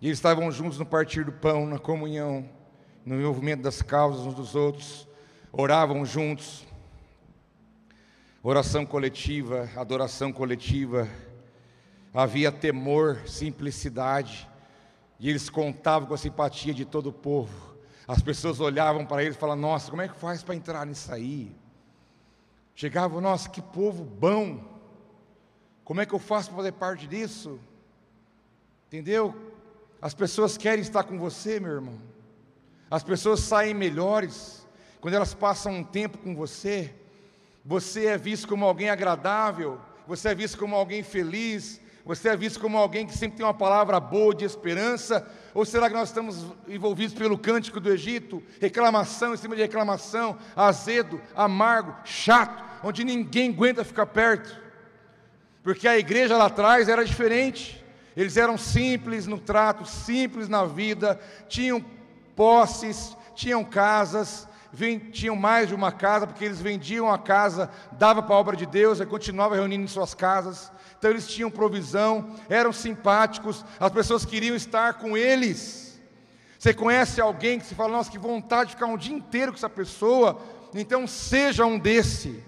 [0.00, 2.48] E eles estavam juntos no partir do pão, na comunhão,
[3.04, 5.06] no envolvimento das causas uns dos outros,
[5.52, 6.64] oravam juntos,
[8.42, 11.06] oração coletiva, adoração coletiva,
[12.14, 14.48] havia temor, simplicidade,
[15.20, 17.71] e eles contavam com a simpatia de todo o povo.
[18.06, 21.12] As pessoas olhavam para ele e falavam: Nossa, como é que faz para entrar nisso
[21.12, 21.54] aí?
[22.74, 24.60] Chegavam, nossa, que povo bom.
[25.84, 27.60] Como é que eu faço para fazer parte disso?
[28.88, 29.34] Entendeu?
[30.00, 31.98] As pessoas querem estar com você, meu irmão.
[32.90, 34.66] As pessoas saem melhores
[35.00, 36.94] quando elas passam um tempo com você.
[37.64, 42.58] Você é visto como alguém agradável, você é visto como alguém feliz, você é visto
[42.58, 45.26] como alguém que sempre tem uma palavra boa de esperança?
[45.54, 48.42] Ou será que nós estamos envolvidos pelo cântico do Egito?
[48.60, 54.60] Reclamação em cima de reclamação, azedo, amargo, chato, onde ninguém aguenta ficar perto.
[55.62, 57.82] Porque a igreja lá atrás era diferente.
[58.16, 61.84] Eles eram simples no trato, simples na vida, tinham
[62.34, 64.48] posses, tinham casas,
[65.12, 68.66] tinham mais de uma casa, porque eles vendiam a casa, dava para a obra de
[68.66, 70.72] Deus e continuava reunindo em suas casas.
[71.02, 76.00] Então eles tinham provisão, eram simpáticos, as pessoas queriam estar com eles.
[76.56, 79.58] Você conhece alguém que se fala, nossa, que vontade de ficar um dia inteiro com
[79.58, 80.40] essa pessoa?
[80.72, 82.40] Então seja um desse.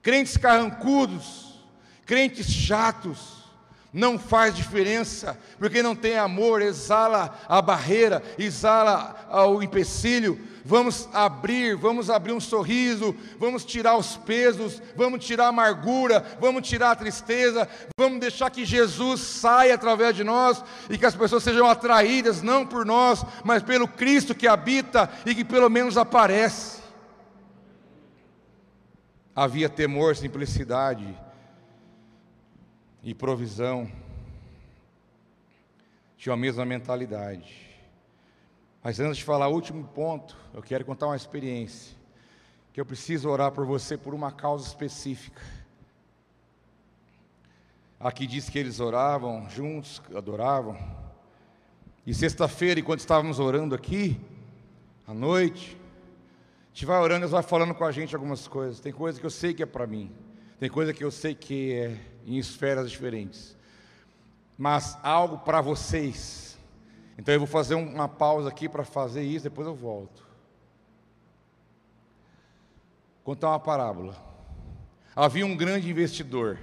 [0.00, 1.60] Crentes carrancudos,
[2.06, 3.41] crentes chatos,
[3.92, 10.40] não faz diferença, porque não tem amor, exala a barreira, exala o empecilho.
[10.64, 16.66] Vamos abrir, vamos abrir um sorriso, vamos tirar os pesos, vamos tirar a amargura, vamos
[16.66, 17.68] tirar a tristeza,
[17.98, 22.64] vamos deixar que Jesus saia através de nós e que as pessoas sejam atraídas não
[22.64, 26.80] por nós, mas pelo Cristo que habita e que pelo menos aparece.
[29.34, 31.18] Havia temor, simplicidade,
[33.02, 33.90] e provisão
[36.16, 37.68] tinham a mesma mentalidade.
[38.82, 41.96] Mas antes de falar o último ponto, eu quero contar uma experiência.
[42.72, 45.42] Que eu preciso orar por você por uma causa específica.
[47.98, 50.76] Aqui diz que eles oravam juntos, adoravam.
[52.06, 54.20] E sexta-feira, enquanto estávamos orando aqui,
[55.06, 55.76] à noite,
[56.72, 58.80] a gente vai orando, Deus vai falando com a gente algumas coisas.
[58.80, 60.10] Tem coisa que eu sei que é para mim,
[60.58, 63.56] tem coisa que eu sei que é em esferas diferentes,
[64.56, 66.58] mas algo para vocês.
[67.18, 70.26] Então eu vou fazer uma pausa aqui para fazer isso, depois eu volto.
[73.22, 74.16] Contar uma parábola.
[75.14, 76.58] Havia um grande investidor,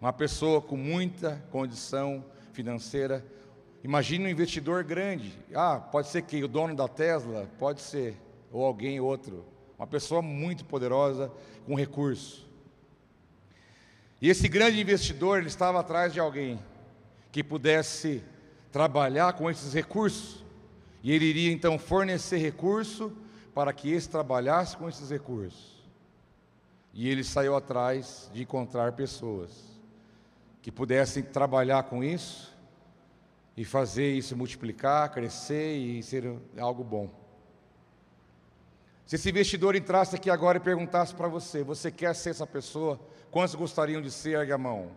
[0.00, 3.24] uma pessoa com muita condição financeira.
[3.82, 5.32] Imagine um investidor grande.
[5.54, 8.16] Ah, pode ser que o dono da Tesla, pode ser,
[8.52, 9.44] ou alguém outro.
[9.78, 11.32] Uma pessoa muito poderosa,
[11.66, 12.43] com recurso.
[14.24, 16.58] E esse grande investidor, ele estava atrás de alguém
[17.30, 18.24] que pudesse
[18.72, 20.42] trabalhar com esses recursos.
[21.02, 23.12] E ele iria então fornecer recurso
[23.54, 25.84] para que esse trabalhasse com esses recursos.
[26.94, 29.50] E ele saiu atrás de encontrar pessoas
[30.62, 32.50] que pudessem trabalhar com isso
[33.54, 37.10] e fazer isso multiplicar, crescer e ser algo bom.
[39.06, 42.98] Se esse investidor entrasse aqui agora e perguntasse para você: você quer ser essa pessoa?
[43.30, 44.38] Quantos gostariam de ser?
[44.38, 44.90] Ergue a mão.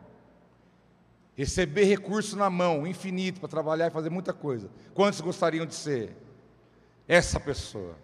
[1.35, 4.69] Receber recurso na mão, infinito, para trabalhar e fazer muita coisa.
[4.93, 6.15] Quantos gostariam de ser?
[7.07, 7.95] Essa pessoa.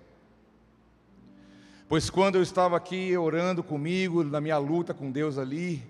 [1.87, 5.83] Pois quando eu estava aqui orando comigo, na minha luta com Deus ali,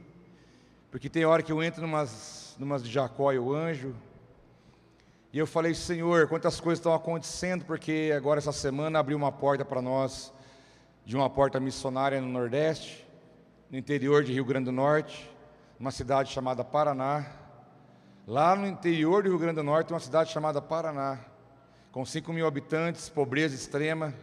[0.92, 3.96] porque tem hora que eu entro numas, numas de Jacó e o anjo,
[5.34, 9.66] e eu falei, Senhor, quantas coisas estão acontecendo, porque agora essa semana abriu uma porta
[9.66, 10.32] para nós,
[11.04, 13.04] de uma porta missionária no Nordeste,
[13.68, 15.28] no interior de Rio Grande do Norte,
[15.80, 17.26] uma cidade chamada Paraná.
[18.28, 21.18] Lá no interior do Rio Grande do Norte, uma cidade chamada Paraná,
[21.92, 24.14] com 5 mil habitantes, pobreza extrema.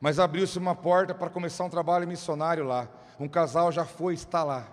[0.00, 2.88] Mas abriu-se uma porta para começar um trabalho missionário lá.
[3.20, 4.66] Um casal já foi, está lá.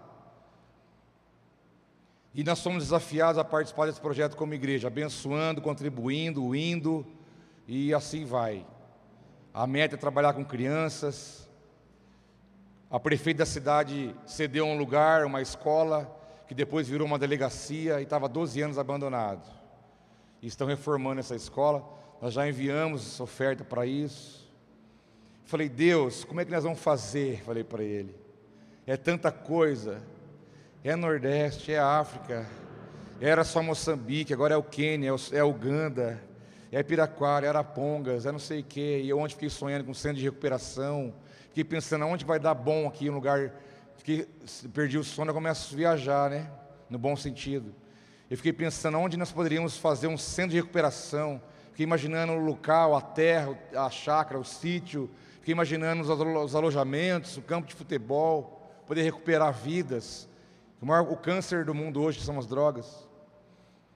[2.34, 7.06] E nós somos desafiados a participar desse projeto como igreja, abençoando, contribuindo, indo,
[7.68, 8.66] e assim vai.
[9.54, 11.50] A meta é trabalhar com crianças.
[12.90, 16.16] A prefeita da cidade cedeu um lugar, uma escola,
[16.48, 19.50] que depois virou uma delegacia e estava 12 anos abandonado.
[20.42, 21.84] E estão reformando essa escola.
[22.22, 24.48] Nós já enviamos oferta para isso.
[25.44, 27.42] Falei, Deus, como é que nós vamos fazer?
[27.44, 28.16] Falei para ele.
[28.86, 30.02] É tanta coisa
[30.90, 32.46] é Nordeste, é África,
[33.20, 36.24] era só Moçambique, agora é o Quênia, é o Uganda,
[36.72, 39.02] é Piraquara, é Arapongas, é não sei o quê.
[39.04, 41.14] E eu ontem fiquei sonhando com centro de recuperação,
[41.50, 43.52] fiquei pensando aonde vai dar bom aqui, um lugar,
[43.98, 44.30] fiquei,
[44.74, 46.50] perdi o sono, eu começo a viajar, né?
[46.90, 47.76] No bom sentido.
[48.30, 51.42] Eu fiquei pensando onde nós poderíamos fazer um centro de recuperação.
[51.72, 55.10] Fiquei imaginando o local, a terra, a chácara, o sítio.
[55.40, 60.30] Fiquei imaginando os alojamentos, o campo de futebol, poder recuperar vidas.
[60.82, 63.08] O, maior, o câncer do mundo hoje são as drogas.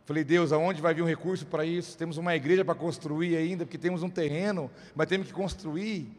[0.05, 1.97] Falei, Deus, aonde vai vir um recurso para isso?
[1.97, 6.09] Temos uma igreja para construir ainda, porque temos um terreno, mas temos que construir.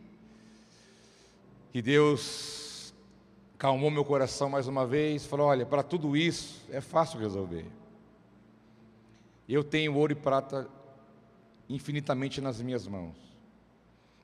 [1.74, 2.94] E Deus
[3.58, 7.66] calmou meu coração mais uma vez, falou: olha, para tudo isso é fácil resolver.
[9.48, 10.68] Eu tenho ouro e prata
[11.68, 13.16] infinitamente nas minhas mãos,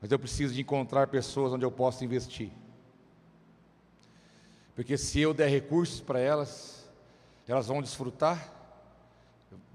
[0.00, 2.50] mas eu preciso de encontrar pessoas onde eu possa investir.
[4.78, 6.88] Porque se eu der recursos para elas,
[7.48, 8.48] elas vão desfrutar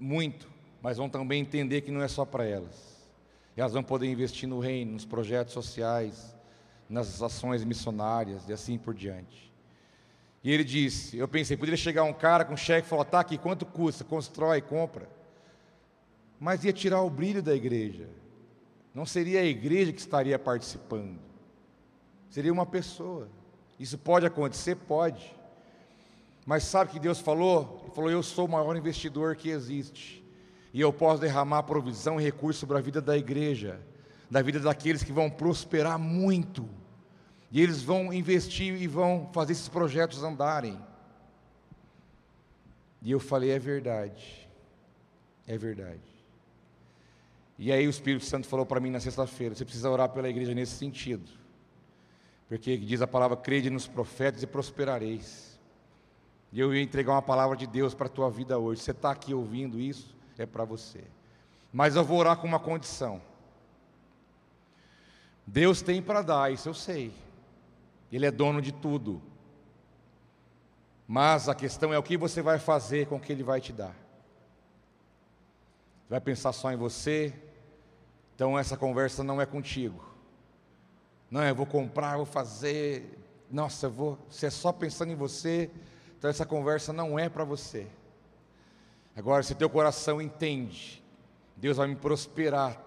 [0.00, 0.48] muito,
[0.80, 3.06] mas vão também entender que não é só para elas.
[3.54, 6.34] Elas vão poder investir no reino, nos projetos sociais,
[6.88, 9.52] nas ações missionárias e assim por diante.
[10.42, 13.36] E ele disse: Eu pensei, poderia chegar um cara com cheque e falar: tá aqui,
[13.36, 14.04] quanto custa?
[14.04, 15.06] Constrói, compra.
[16.40, 18.08] Mas ia tirar o brilho da igreja.
[18.94, 21.20] Não seria a igreja que estaria participando,
[22.30, 23.28] seria uma pessoa.
[23.78, 24.76] Isso pode acontecer?
[24.76, 25.34] Pode.
[26.46, 27.80] Mas sabe que Deus falou?
[27.82, 30.22] Ele falou: Eu sou o maior investidor que existe.
[30.72, 33.80] E eu posso derramar provisão e recurso sobre a vida da igreja,
[34.30, 36.68] da vida daqueles que vão prosperar muito.
[37.50, 40.78] E eles vão investir e vão fazer esses projetos andarem.
[43.02, 44.48] E eu falei: É verdade.
[45.46, 46.00] É verdade.
[47.58, 50.54] E aí o Espírito Santo falou para mim na sexta-feira: Você precisa orar pela igreja
[50.54, 51.43] nesse sentido.
[52.48, 55.58] Porque diz a palavra: crede nos profetas e prosperareis.
[56.52, 58.80] E eu ia entregar uma palavra de Deus para a tua vida hoje.
[58.80, 60.14] Você está aqui ouvindo isso?
[60.38, 61.02] É para você.
[61.72, 63.20] Mas eu vou orar com uma condição.
[65.46, 67.12] Deus tem para dar, isso eu sei.
[68.12, 69.20] Ele é dono de tudo.
[71.06, 73.72] Mas a questão é o que você vai fazer com o que Ele vai te
[73.72, 73.94] dar.
[76.08, 77.34] Vai pensar só em você?
[78.34, 80.13] Então essa conversa não é contigo.
[81.34, 83.18] Não, eu vou comprar, vou fazer.
[83.50, 84.16] Nossa, eu vou.
[84.30, 85.68] Se é só pensando em você,
[86.16, 87.88] então essa conversa não é para você.
[89.16, 91.02] Agora, se teu coração entende
[91.56, 92.80] Deus vai me prosperar.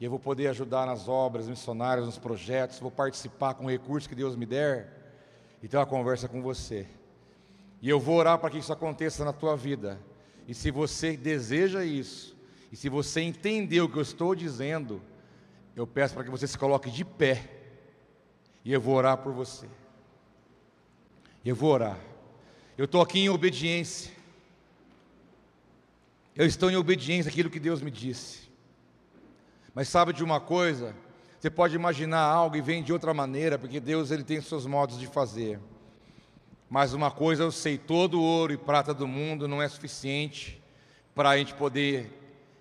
[0.00, 4.08] E eu vou poder ajudar nas obras missionárias, nos projetos, vou participar com o recurso
[4.08, 4.92] que Deus me der.
[5.62, 6.84] E ter uma conversa com você.
[7.80, 10.00] E eu vou orar para que isso aconteça na tua vida.
[10.48, 12.36] E se você deseja isso,
[12.72, 15.00] e se você entendeu o que eu estou dizendo,
[15.76, 17.57] eu peço para que você se coloque de pé.
[18.64, 19.66] E eu vou orar por você.
[21.44, 21.98] Eu vou orar.
[22.76, 24.12] Eu estou aqui em obediência.
[26.36, 28.48] Eu estou em obediência àquilo que Deus me disse.
[29.74, 30.94] Mas sabe de uma coisa?
[31.38, 34.98] Você pode imaginar algo e vem de outra maneira, porque Deus ele tem seus modos
[34.98, 35.60] de fazer.
[36.68, 40.62] Mas uma coisa eu sei: todo ouro e prata do mundo não é suficiente
[41.14, 42.12] para a gente poder,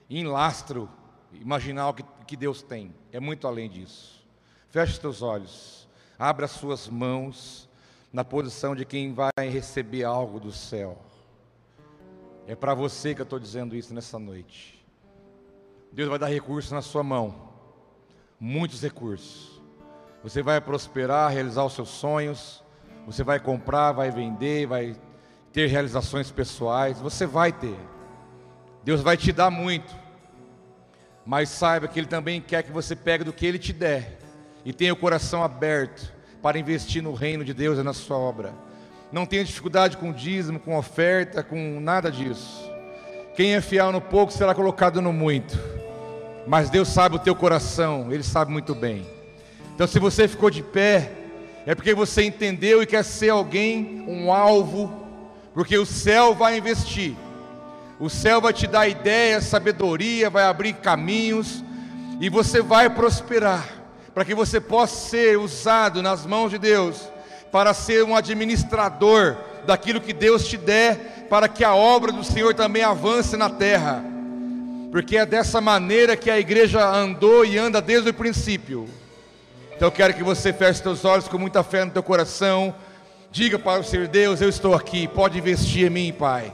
[0.09, 0.89] em lastro,
[1.33, 2.93] imaginar o que, que Deus tem.
[3.11, 4.23] É muito além disso.
[4.69, 5.86] Feche os teus olhos,
[6.17, 7.69] abra as suas mãos
[8.11, 10.97] na posição de quem vai receber algo do céu.
[12.47, 14.83] É para você que eu estou dizendo isso nessa noite.
[15.91, 17.35] Deus vai dar recursos na sua mão,
[18.39, 19.61] muitos recursos.
[20.23, 22.63] Você vai prosperar, realizar os seus sonhos.
[23.05, 24.95] Você vai comprar, vai vender, vai
[25.53, 26.99] ter realizações pessoais.
[26.99, 27.77] Você vai ter.
[28.83, 29.95] Deus vai te dar muito.
[31.25, 34.16] Mas saiba que Ele também quer que você pegue do que Ele te der
[34.67, 36.11] e tenha o coração aberto
[36.41, 38.53] para investir no reino de Deus e na sua obra.
[39.13, 42.69] Não tenha dificuldade com dízimo, com oferta, com nada disso.
[43.33, 45.57] Quem é fiel no pouco será colocado no muito.
[46.45, 49.07] Mas Deus sabe o teu coração, Ele sabe muito bem.
[49.73, 51.13] Então, se você ficou de pé,
[51.65, 54.91] é porque você entendeu e quer ser alguém, um alvo,
[55.53, 57.15] porque o céu vai investir.
[58.01, 61.63] O céu vai te dar ideias, sabedoria, vai abrir caminhos
[62.19, 63.76] e você vai prosperar
[64.17, 67.07] para que você possa ser usado nas mãos de Deus,
[67.51, 72.55] para ser um administrador daquilo que Deus te der, para que a obra do Senhor
[72.55, 74.03] também avance na terra,
[74.91, 78.89] porque é dessa maneira que a igreja andou e anda desde o princípio.
[79.75, 82.73] Então eu quero que você feche seus olhos com muita fé no teu coração.
[83.29, 86.51] Diga para o Senhor Deus, eu estou aqui, pode investir em mim, Pai.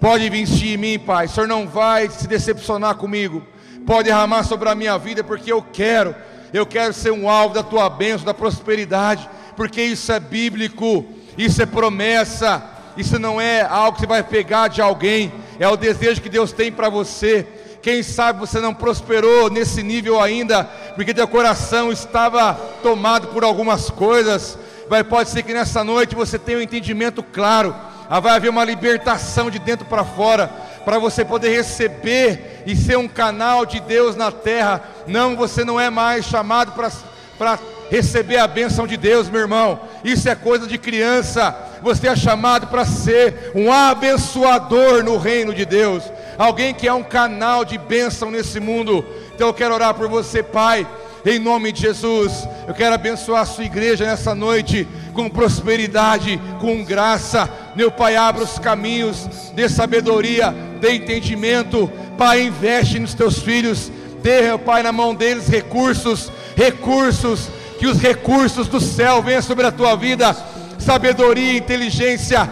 [0.00, 1.26] Pode investir em mim, Pai.
[1.26, 3.40] O Senhor não vai se decepcionar comigo.
[3.86, 6.12] Pode derramar sobre a minha vida, porque eu quero
[6.52, 11.04] eu quero ser um alvo da tua bênção, da prosperidade, porque isso é bíblico,
[11.36, 12.62] isso é promessa,
[12.96, 16.52] isso não é algo que você vai pegar de alguém, é o desejo que Deus
[16.52, 17.46] tem para você.
[17.82, 20.64] Quem sabe você não prosperou nesse nível ainda,
[20.94, 24.58] porque teu coração estava tomado por algumas coisas.
[24.88, 27.74] Vai pode ser que nessa noite você tenha um entendimento claro.
[28.08, 30.50] Ah, vai haver uma libertação de dentro para fora
[30.84, 34.82] para você poder receber e ser um canal de Deus na terra.
[35.06, 37.58] Não, você não é mais chamado para
[37.90, 39.80] receber a bênção de Deus, meu irmão.
[40.04, 41.56] Isso é coisa de criança.
[41.82, 46.04] Você é chamado para ser um abençoador no reino de Deus.
[46.36, 49.04] Alguém que é um canal de bênção nesse mundo.
[49.34, 50.86] Então eu quero orar por você, Pai
[51.26, 52.46] em nome de Jesus.
[52.68, 57.48] Eu quero abençoar a sua igreja nessa noite com prosperidade, com graça.
[57.76, 61.90] Meu Pai, abra os caminhos, dê sabedoria, dê entendimento.
[62.16, 63.90] Pai, investe nos teus filhos,
[64.22, 67.48] dê, meu Pai, na mão deles recursos, recursos,
[67.78, 70.36] que os recursos do céu venham sobre a tua vida,
[70.78, 72.48] sabedoria, inteligência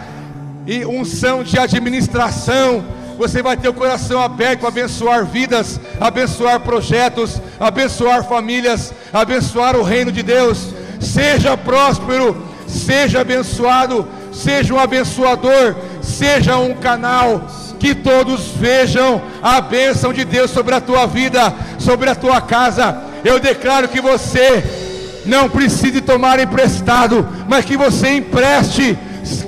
[0.66, 2.84] e unção de administração.
[3.16, 9.82] Você vai ter o coração aberto para abençoar vidas, abençoar projetos, abençoar famílias, abençoar o
[9.82, 10.68] reino de Deus.
[11.00, 17.46] Seja próspero, seja abençoado, seja um abençoador, seja um canal
[17.78, 22.96] que todos vejam a bênção de Deus sobre a tua vida, sobre a tua casa.
[23.24, 24.62] Eu declaro que você
[25.26, 28.96] não precise tomar emprestado, mas que você empreste,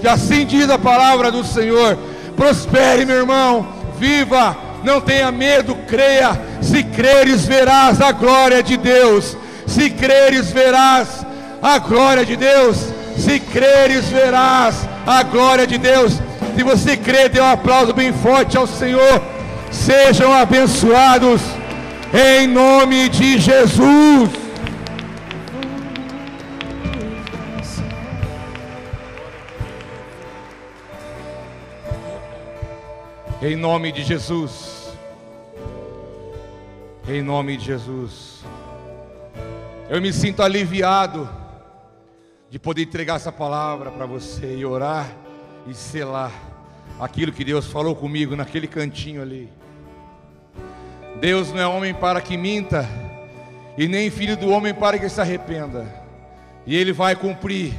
[0.08, 1.96] assim diz a palavra do Senhor
[2.36, 3.66] Prospere, meu irmão.
[3.98, 4.56] Viva.
[4.82, 6.38] Não tenha medo, creia.
[6.60, 9.36] Se creres, verás a glória de Deus.
[9.66, 11.24] Se creres, verás
[11.62, 12.88] a glória de Deus.
[13.16, 16.20] Se creres, verás a glória de Deus.
[16.56, 19.22] Se você crê, dê um aplauso bem forte ao Senhor.
[19.70, 21.40] Sejam abençoados
[22.12, 24.30] em nome de Jesus.
[33.42, 34.94] Em nome de Jesus.
[37.08, 38.44] Em nome de Jesus.
[39.90, 41.28] Eu me sinto aliviado
[42.54, 45.10] de poder entregar essa palavra para você e orar
[45.66, 46.30] e selar
[47.00, 49.52] aquilo que Deus falou comigo naquele cantinho ali.
[51.20, 52.88] Deus não é homem para que minta,
[53.76, 55.92] e nem filho do homem para que se arrependa.
[56.64, 57.74] E Ele vai cumprir,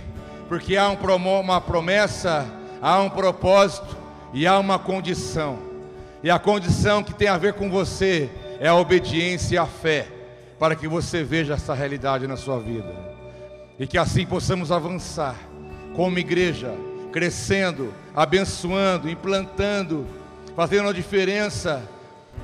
[0.50, 2.46] porque há uma promessa,
[2.82, 3.96] há um propósito,
[4.34, 5.58] e há uma condição,
[6.22, 8.30] e a condição que tem a ver com você
[8.60, 10.06] é a obediência e a fé,
[10.60, 13.05] para que você veja essa realidade na sua vida.
[13.80, 15.36] E que assim possamos avançar
[15.96, 16.74] como igreja,
[17.12, 20.06] crescendo, abençoando, implantando,
[20.56, 21.84] fazendo a diferença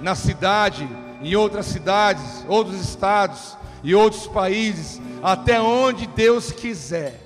[0.02, 0.88] na cidade,
[1.22, 7.20] em outras cidades, outros estados e outros países, até onde Deus quiser.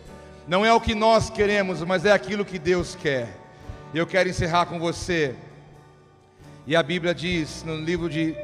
[0.48, 3.36] Não é o que nós queremos, mas é aquilo que Deus quer.
[3.94, 5.36] Eu quero encerrar com você.
[6.68, 8.36] E a Bíblia diz no livro de,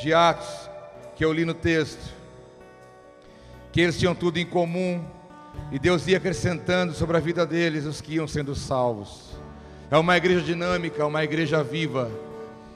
[0.00, 0.68] de Atos,
[1.14, 2.17] que eu li no texto,
[3.78, 5.04] que eles tinham tudo em comum
[5.70, 9.38] e Deus ia acrescentando sobre a vida deles os que iam sendo salvos.
[9.88, 12.10] É uma igreja dinâmica, uma igreja viva.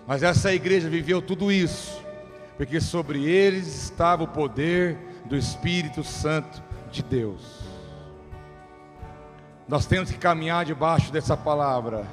[0.07, 2.01] Mas essa igreja viveu tudo isso,
[2.57, 6.63] porque sobre eles estava o poder do Espírito Santo
[6.93, 7.43] de Deus.
[9.67, 12.07] Nós temos que caminhar debaixo dessa palavra.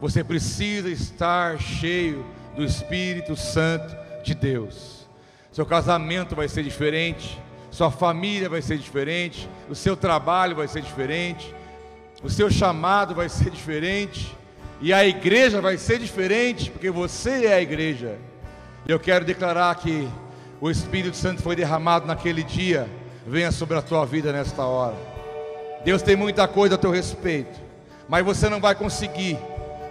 [0.00, 2.24] Você precisa estar cheio
[2.56, 3.94] do Espírito Santo
[4.24, 5.06] de Deus.
[5.52, 7.38] Seu casamento vai ser diferente,
[7.78, 11.54] sua família vai ser diferente, o seu trabalho vai ser diferente,
[12.24, 14.36] o seu chamado vai ser diferente,
[14.80, 18.18] e a igreja vai ser diferente, porque você é a igreja.
[18.84, 20.08] Eu quero declarar que
[20.60, 22.88] o Espírito Santo foi derramado naquele dia,
[23.24, 24.96] venha sobre a tua vida nesta hora.
[25.84, 27.60] Deus tem muita coisa a teu respeito,
[28.08, 29.38] mas você não vai conseguir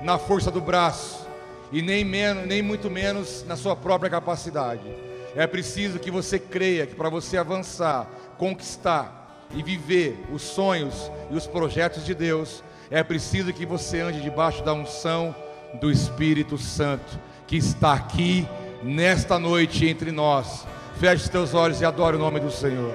[0.01, 1.25] na força do braço
[1.71, 5.06] e nem menos, nem muito menos na sua própria capacidade.
[5.35, 11.35] É preciso que você creia que para você avançar, conquistar e viver os sonhos e
[11.35, 15.35] os projetos de Deus, é preciso que você ande debaixo da unção
[15.79, 18.47] do Espírito Santo, que está aqui
[18.81, 20.65] nesta noite entre nós.
[20.99, 22.93] Feche os teus olhos e adore o nome do Senhor.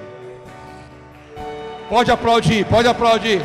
[1.89, 3.41] Pode aplaudir, pode aplaudir.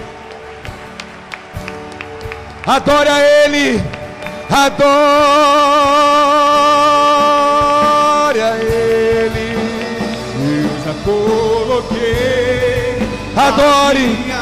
[2.67, 3.81] Adore a Ele,
[4.51, 6.58] adore
[13.91, 14.38] adore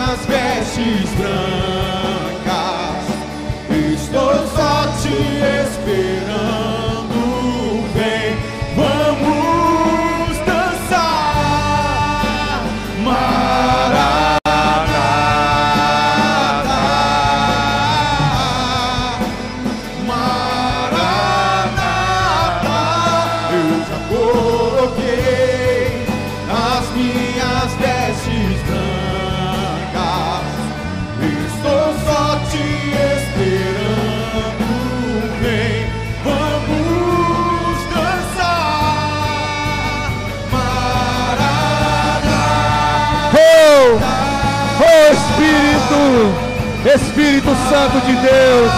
[46.97, 48.73] Espírito Santo de Deus,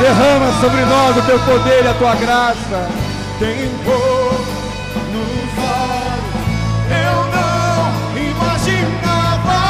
[0.00, 2.88] derrama sobre nós o teu poder e a tua graça.
[3.38, 3.92] Tempo
[5.12, 6.48] nos olhos,
[6.90, 9.62] eu não imaginava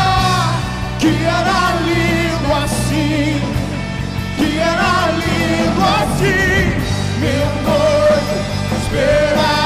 [0.99, 3.41] que era lindo assim,
[4.39, 6.73] que era lindo assim,
[7.21, 8.35] meu noivo
[8.83, 9.58] esperado.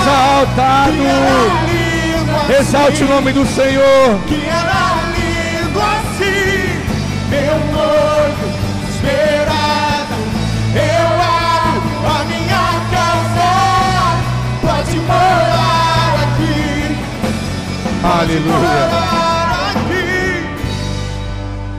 [0.00, 4.18] Exaltado, assim, exalte o nome do Senhor.
[4.26, 6.80] que era lindo assim,
[7.28, 8.46] meu noivo
[8.90, 10.16] esperado.
[10.74, 13.50] Eu abro a minha casa,
[14.62, 16.96] pode morar aqui,
[18.04, 20.46] Aleluia, morar aqui.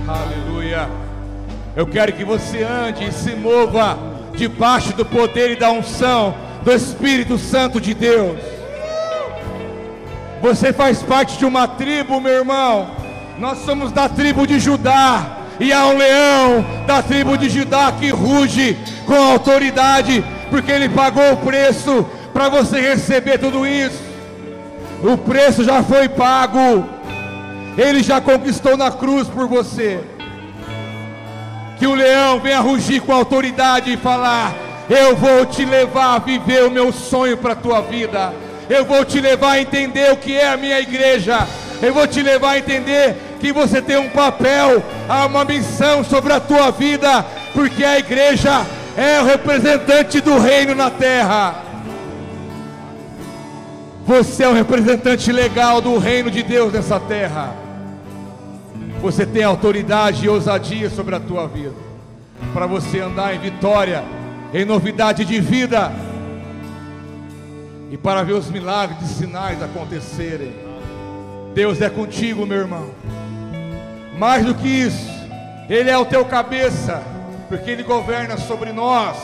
[0.08, 0.90] aleluia.
[1.76, 3.98] Eu quero que você ande e se mova
[4.36, 8.40] debaixo do poder e da unção do Espírito Santo de Deus.
[10.42, 12.90] Você faz parte de uma tribo, meu irmão.
[13.38, 15.38] Nós somos da tribo de Judá.
[15.60, 21.34] E há um leão da tribo de Judá que ruge com autoridade, porque ele pagou
[21.34, 24.02] o preço para você receber tudo isso.
[25.04, 26.86] O preço já foi pago.
[27.78, 30.00] Ele já conquistou na cruz por você.
[31.78, 34.54] Que o leão venha rugir com autoridade e falar:
[34.90, 38.34] Eu vou te levar a viver o meu sonho para a tua vida.
[38.68, 41.48] Eu vou te levar a entender o que é a minha igreja.
[41.80, 46.34] Eu vou te levar a entender que você tem um papel, há uma missão sobre
[46.34, 48.66] a tua vida, porque a igreja
[48.98, 51.64] é o representante do reino na terra.
[54.08, 57.54] Você é um representante legal do reino de Deus nessa terra.
[59.02, 61.76] Você tem autoridade e ousadia sobre a tua vida,
[62.54, 64.04] para você andar em vitória
[64.54, 65.92] em novidade de vida
[67.92, 70.54] e para ver os milagres e sinais acontecerem.
[71.54, 72.90] Deus é contigo, meu irmão.
[74.18, 75.10] Mais do que isso,
[75.70, 77.02] Ele é o teu cabeça,
[77.48, 79.18] porque Ele governa sobre nós.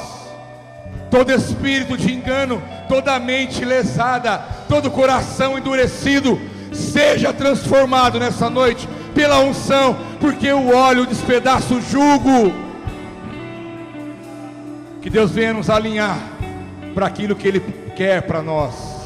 [1.11, 6.39] Todo espírito de engano, toda mente lesada, todo coração endurecido,
[6.73, 12.64] seja transformado nessa noite pela unção, porque o óleo despedaça o jugo.
[15.05, 16.17] Que Deus venha nos alinhar
[16.95, 17.59] para aquilo que Ele
[17.95, 19.05] quer para nós,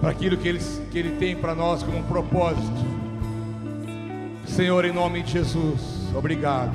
[0.00, 0.58] para aquilo que Ele,
[0.90, 2.84] que Ele tem para nós como um propósito.
[4.44, 5.80] Senhor, em nome de Jesus,
[6.16, 6.72] obrigado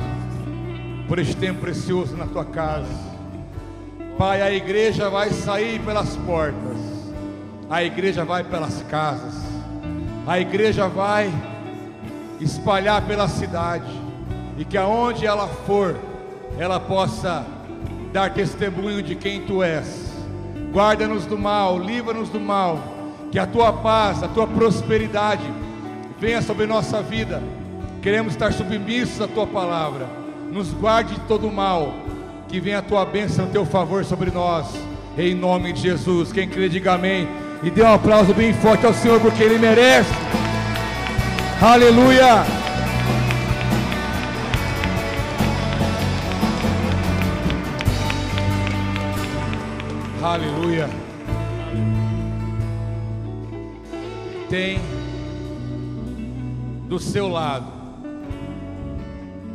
[1.06, 2.88] por este tempo precioso na tua casa.
[4.18, 6.78] Pai, a igreja vai sair pelas portas,
[7.70, 9.36] a igreja vai pelas casas,
[10.26, 11.30] a igreja vai
[12.40, 13.92] espalhar pela cidade,
[14.58, 15.94] e que aonde ela for,
[16.58, 17.57] ela possa
[18.18, 20.12] dar testemunho de quem tu és.
[20.74, 22.80] Guarda-nos do mal, livra-nos do mal,
[23.32, 25.44] que a tua paz, a tua prosperidade
[26.20, 27.44] venha sobre nossa vida.
[28.02, 30.08] Queremos estar submissos à tua palavra.
[30.52, 31.94] Nos guarde de todo mal,
[32.48, 34.66] que venha a tua bênção, o teu favor sobre nós.
[35.16, 36.32] Em nome de Jesus.
[36.32, 37.28] Quem crê, diga amém.
[37.62, 40.10] E dê um aplauso bem forte ao Senhor, porque Ele merece.
[41.62, 42.67] Aleluia.
[50.28, 50.90] Aleluia.
[54.50, 54.78] Tem
[56.90, 57.66] do seu lado,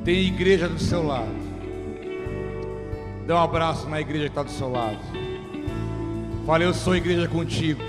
[0.03, 1.29] tem igreja do seu lado.
[3.27, 4.97] Dê um abraço na igreja que está do seu lado.
[6.47, 7.83] Fale, eu sou igreja contigo.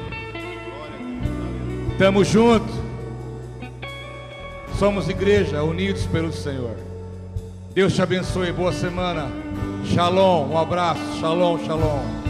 [1.97, 2.67] Tamo junto.
[4.77, 6.75] Somos igreja unidos pelo Senhor.
[7.73, 8.51] Deus te abençoe.
[8.51, 9.31] Boa semana.
[9.85, 10.49] Shalom.
[10.49, 11.01] Um abraço.
[11.21, 12.22] Shalom, shalom.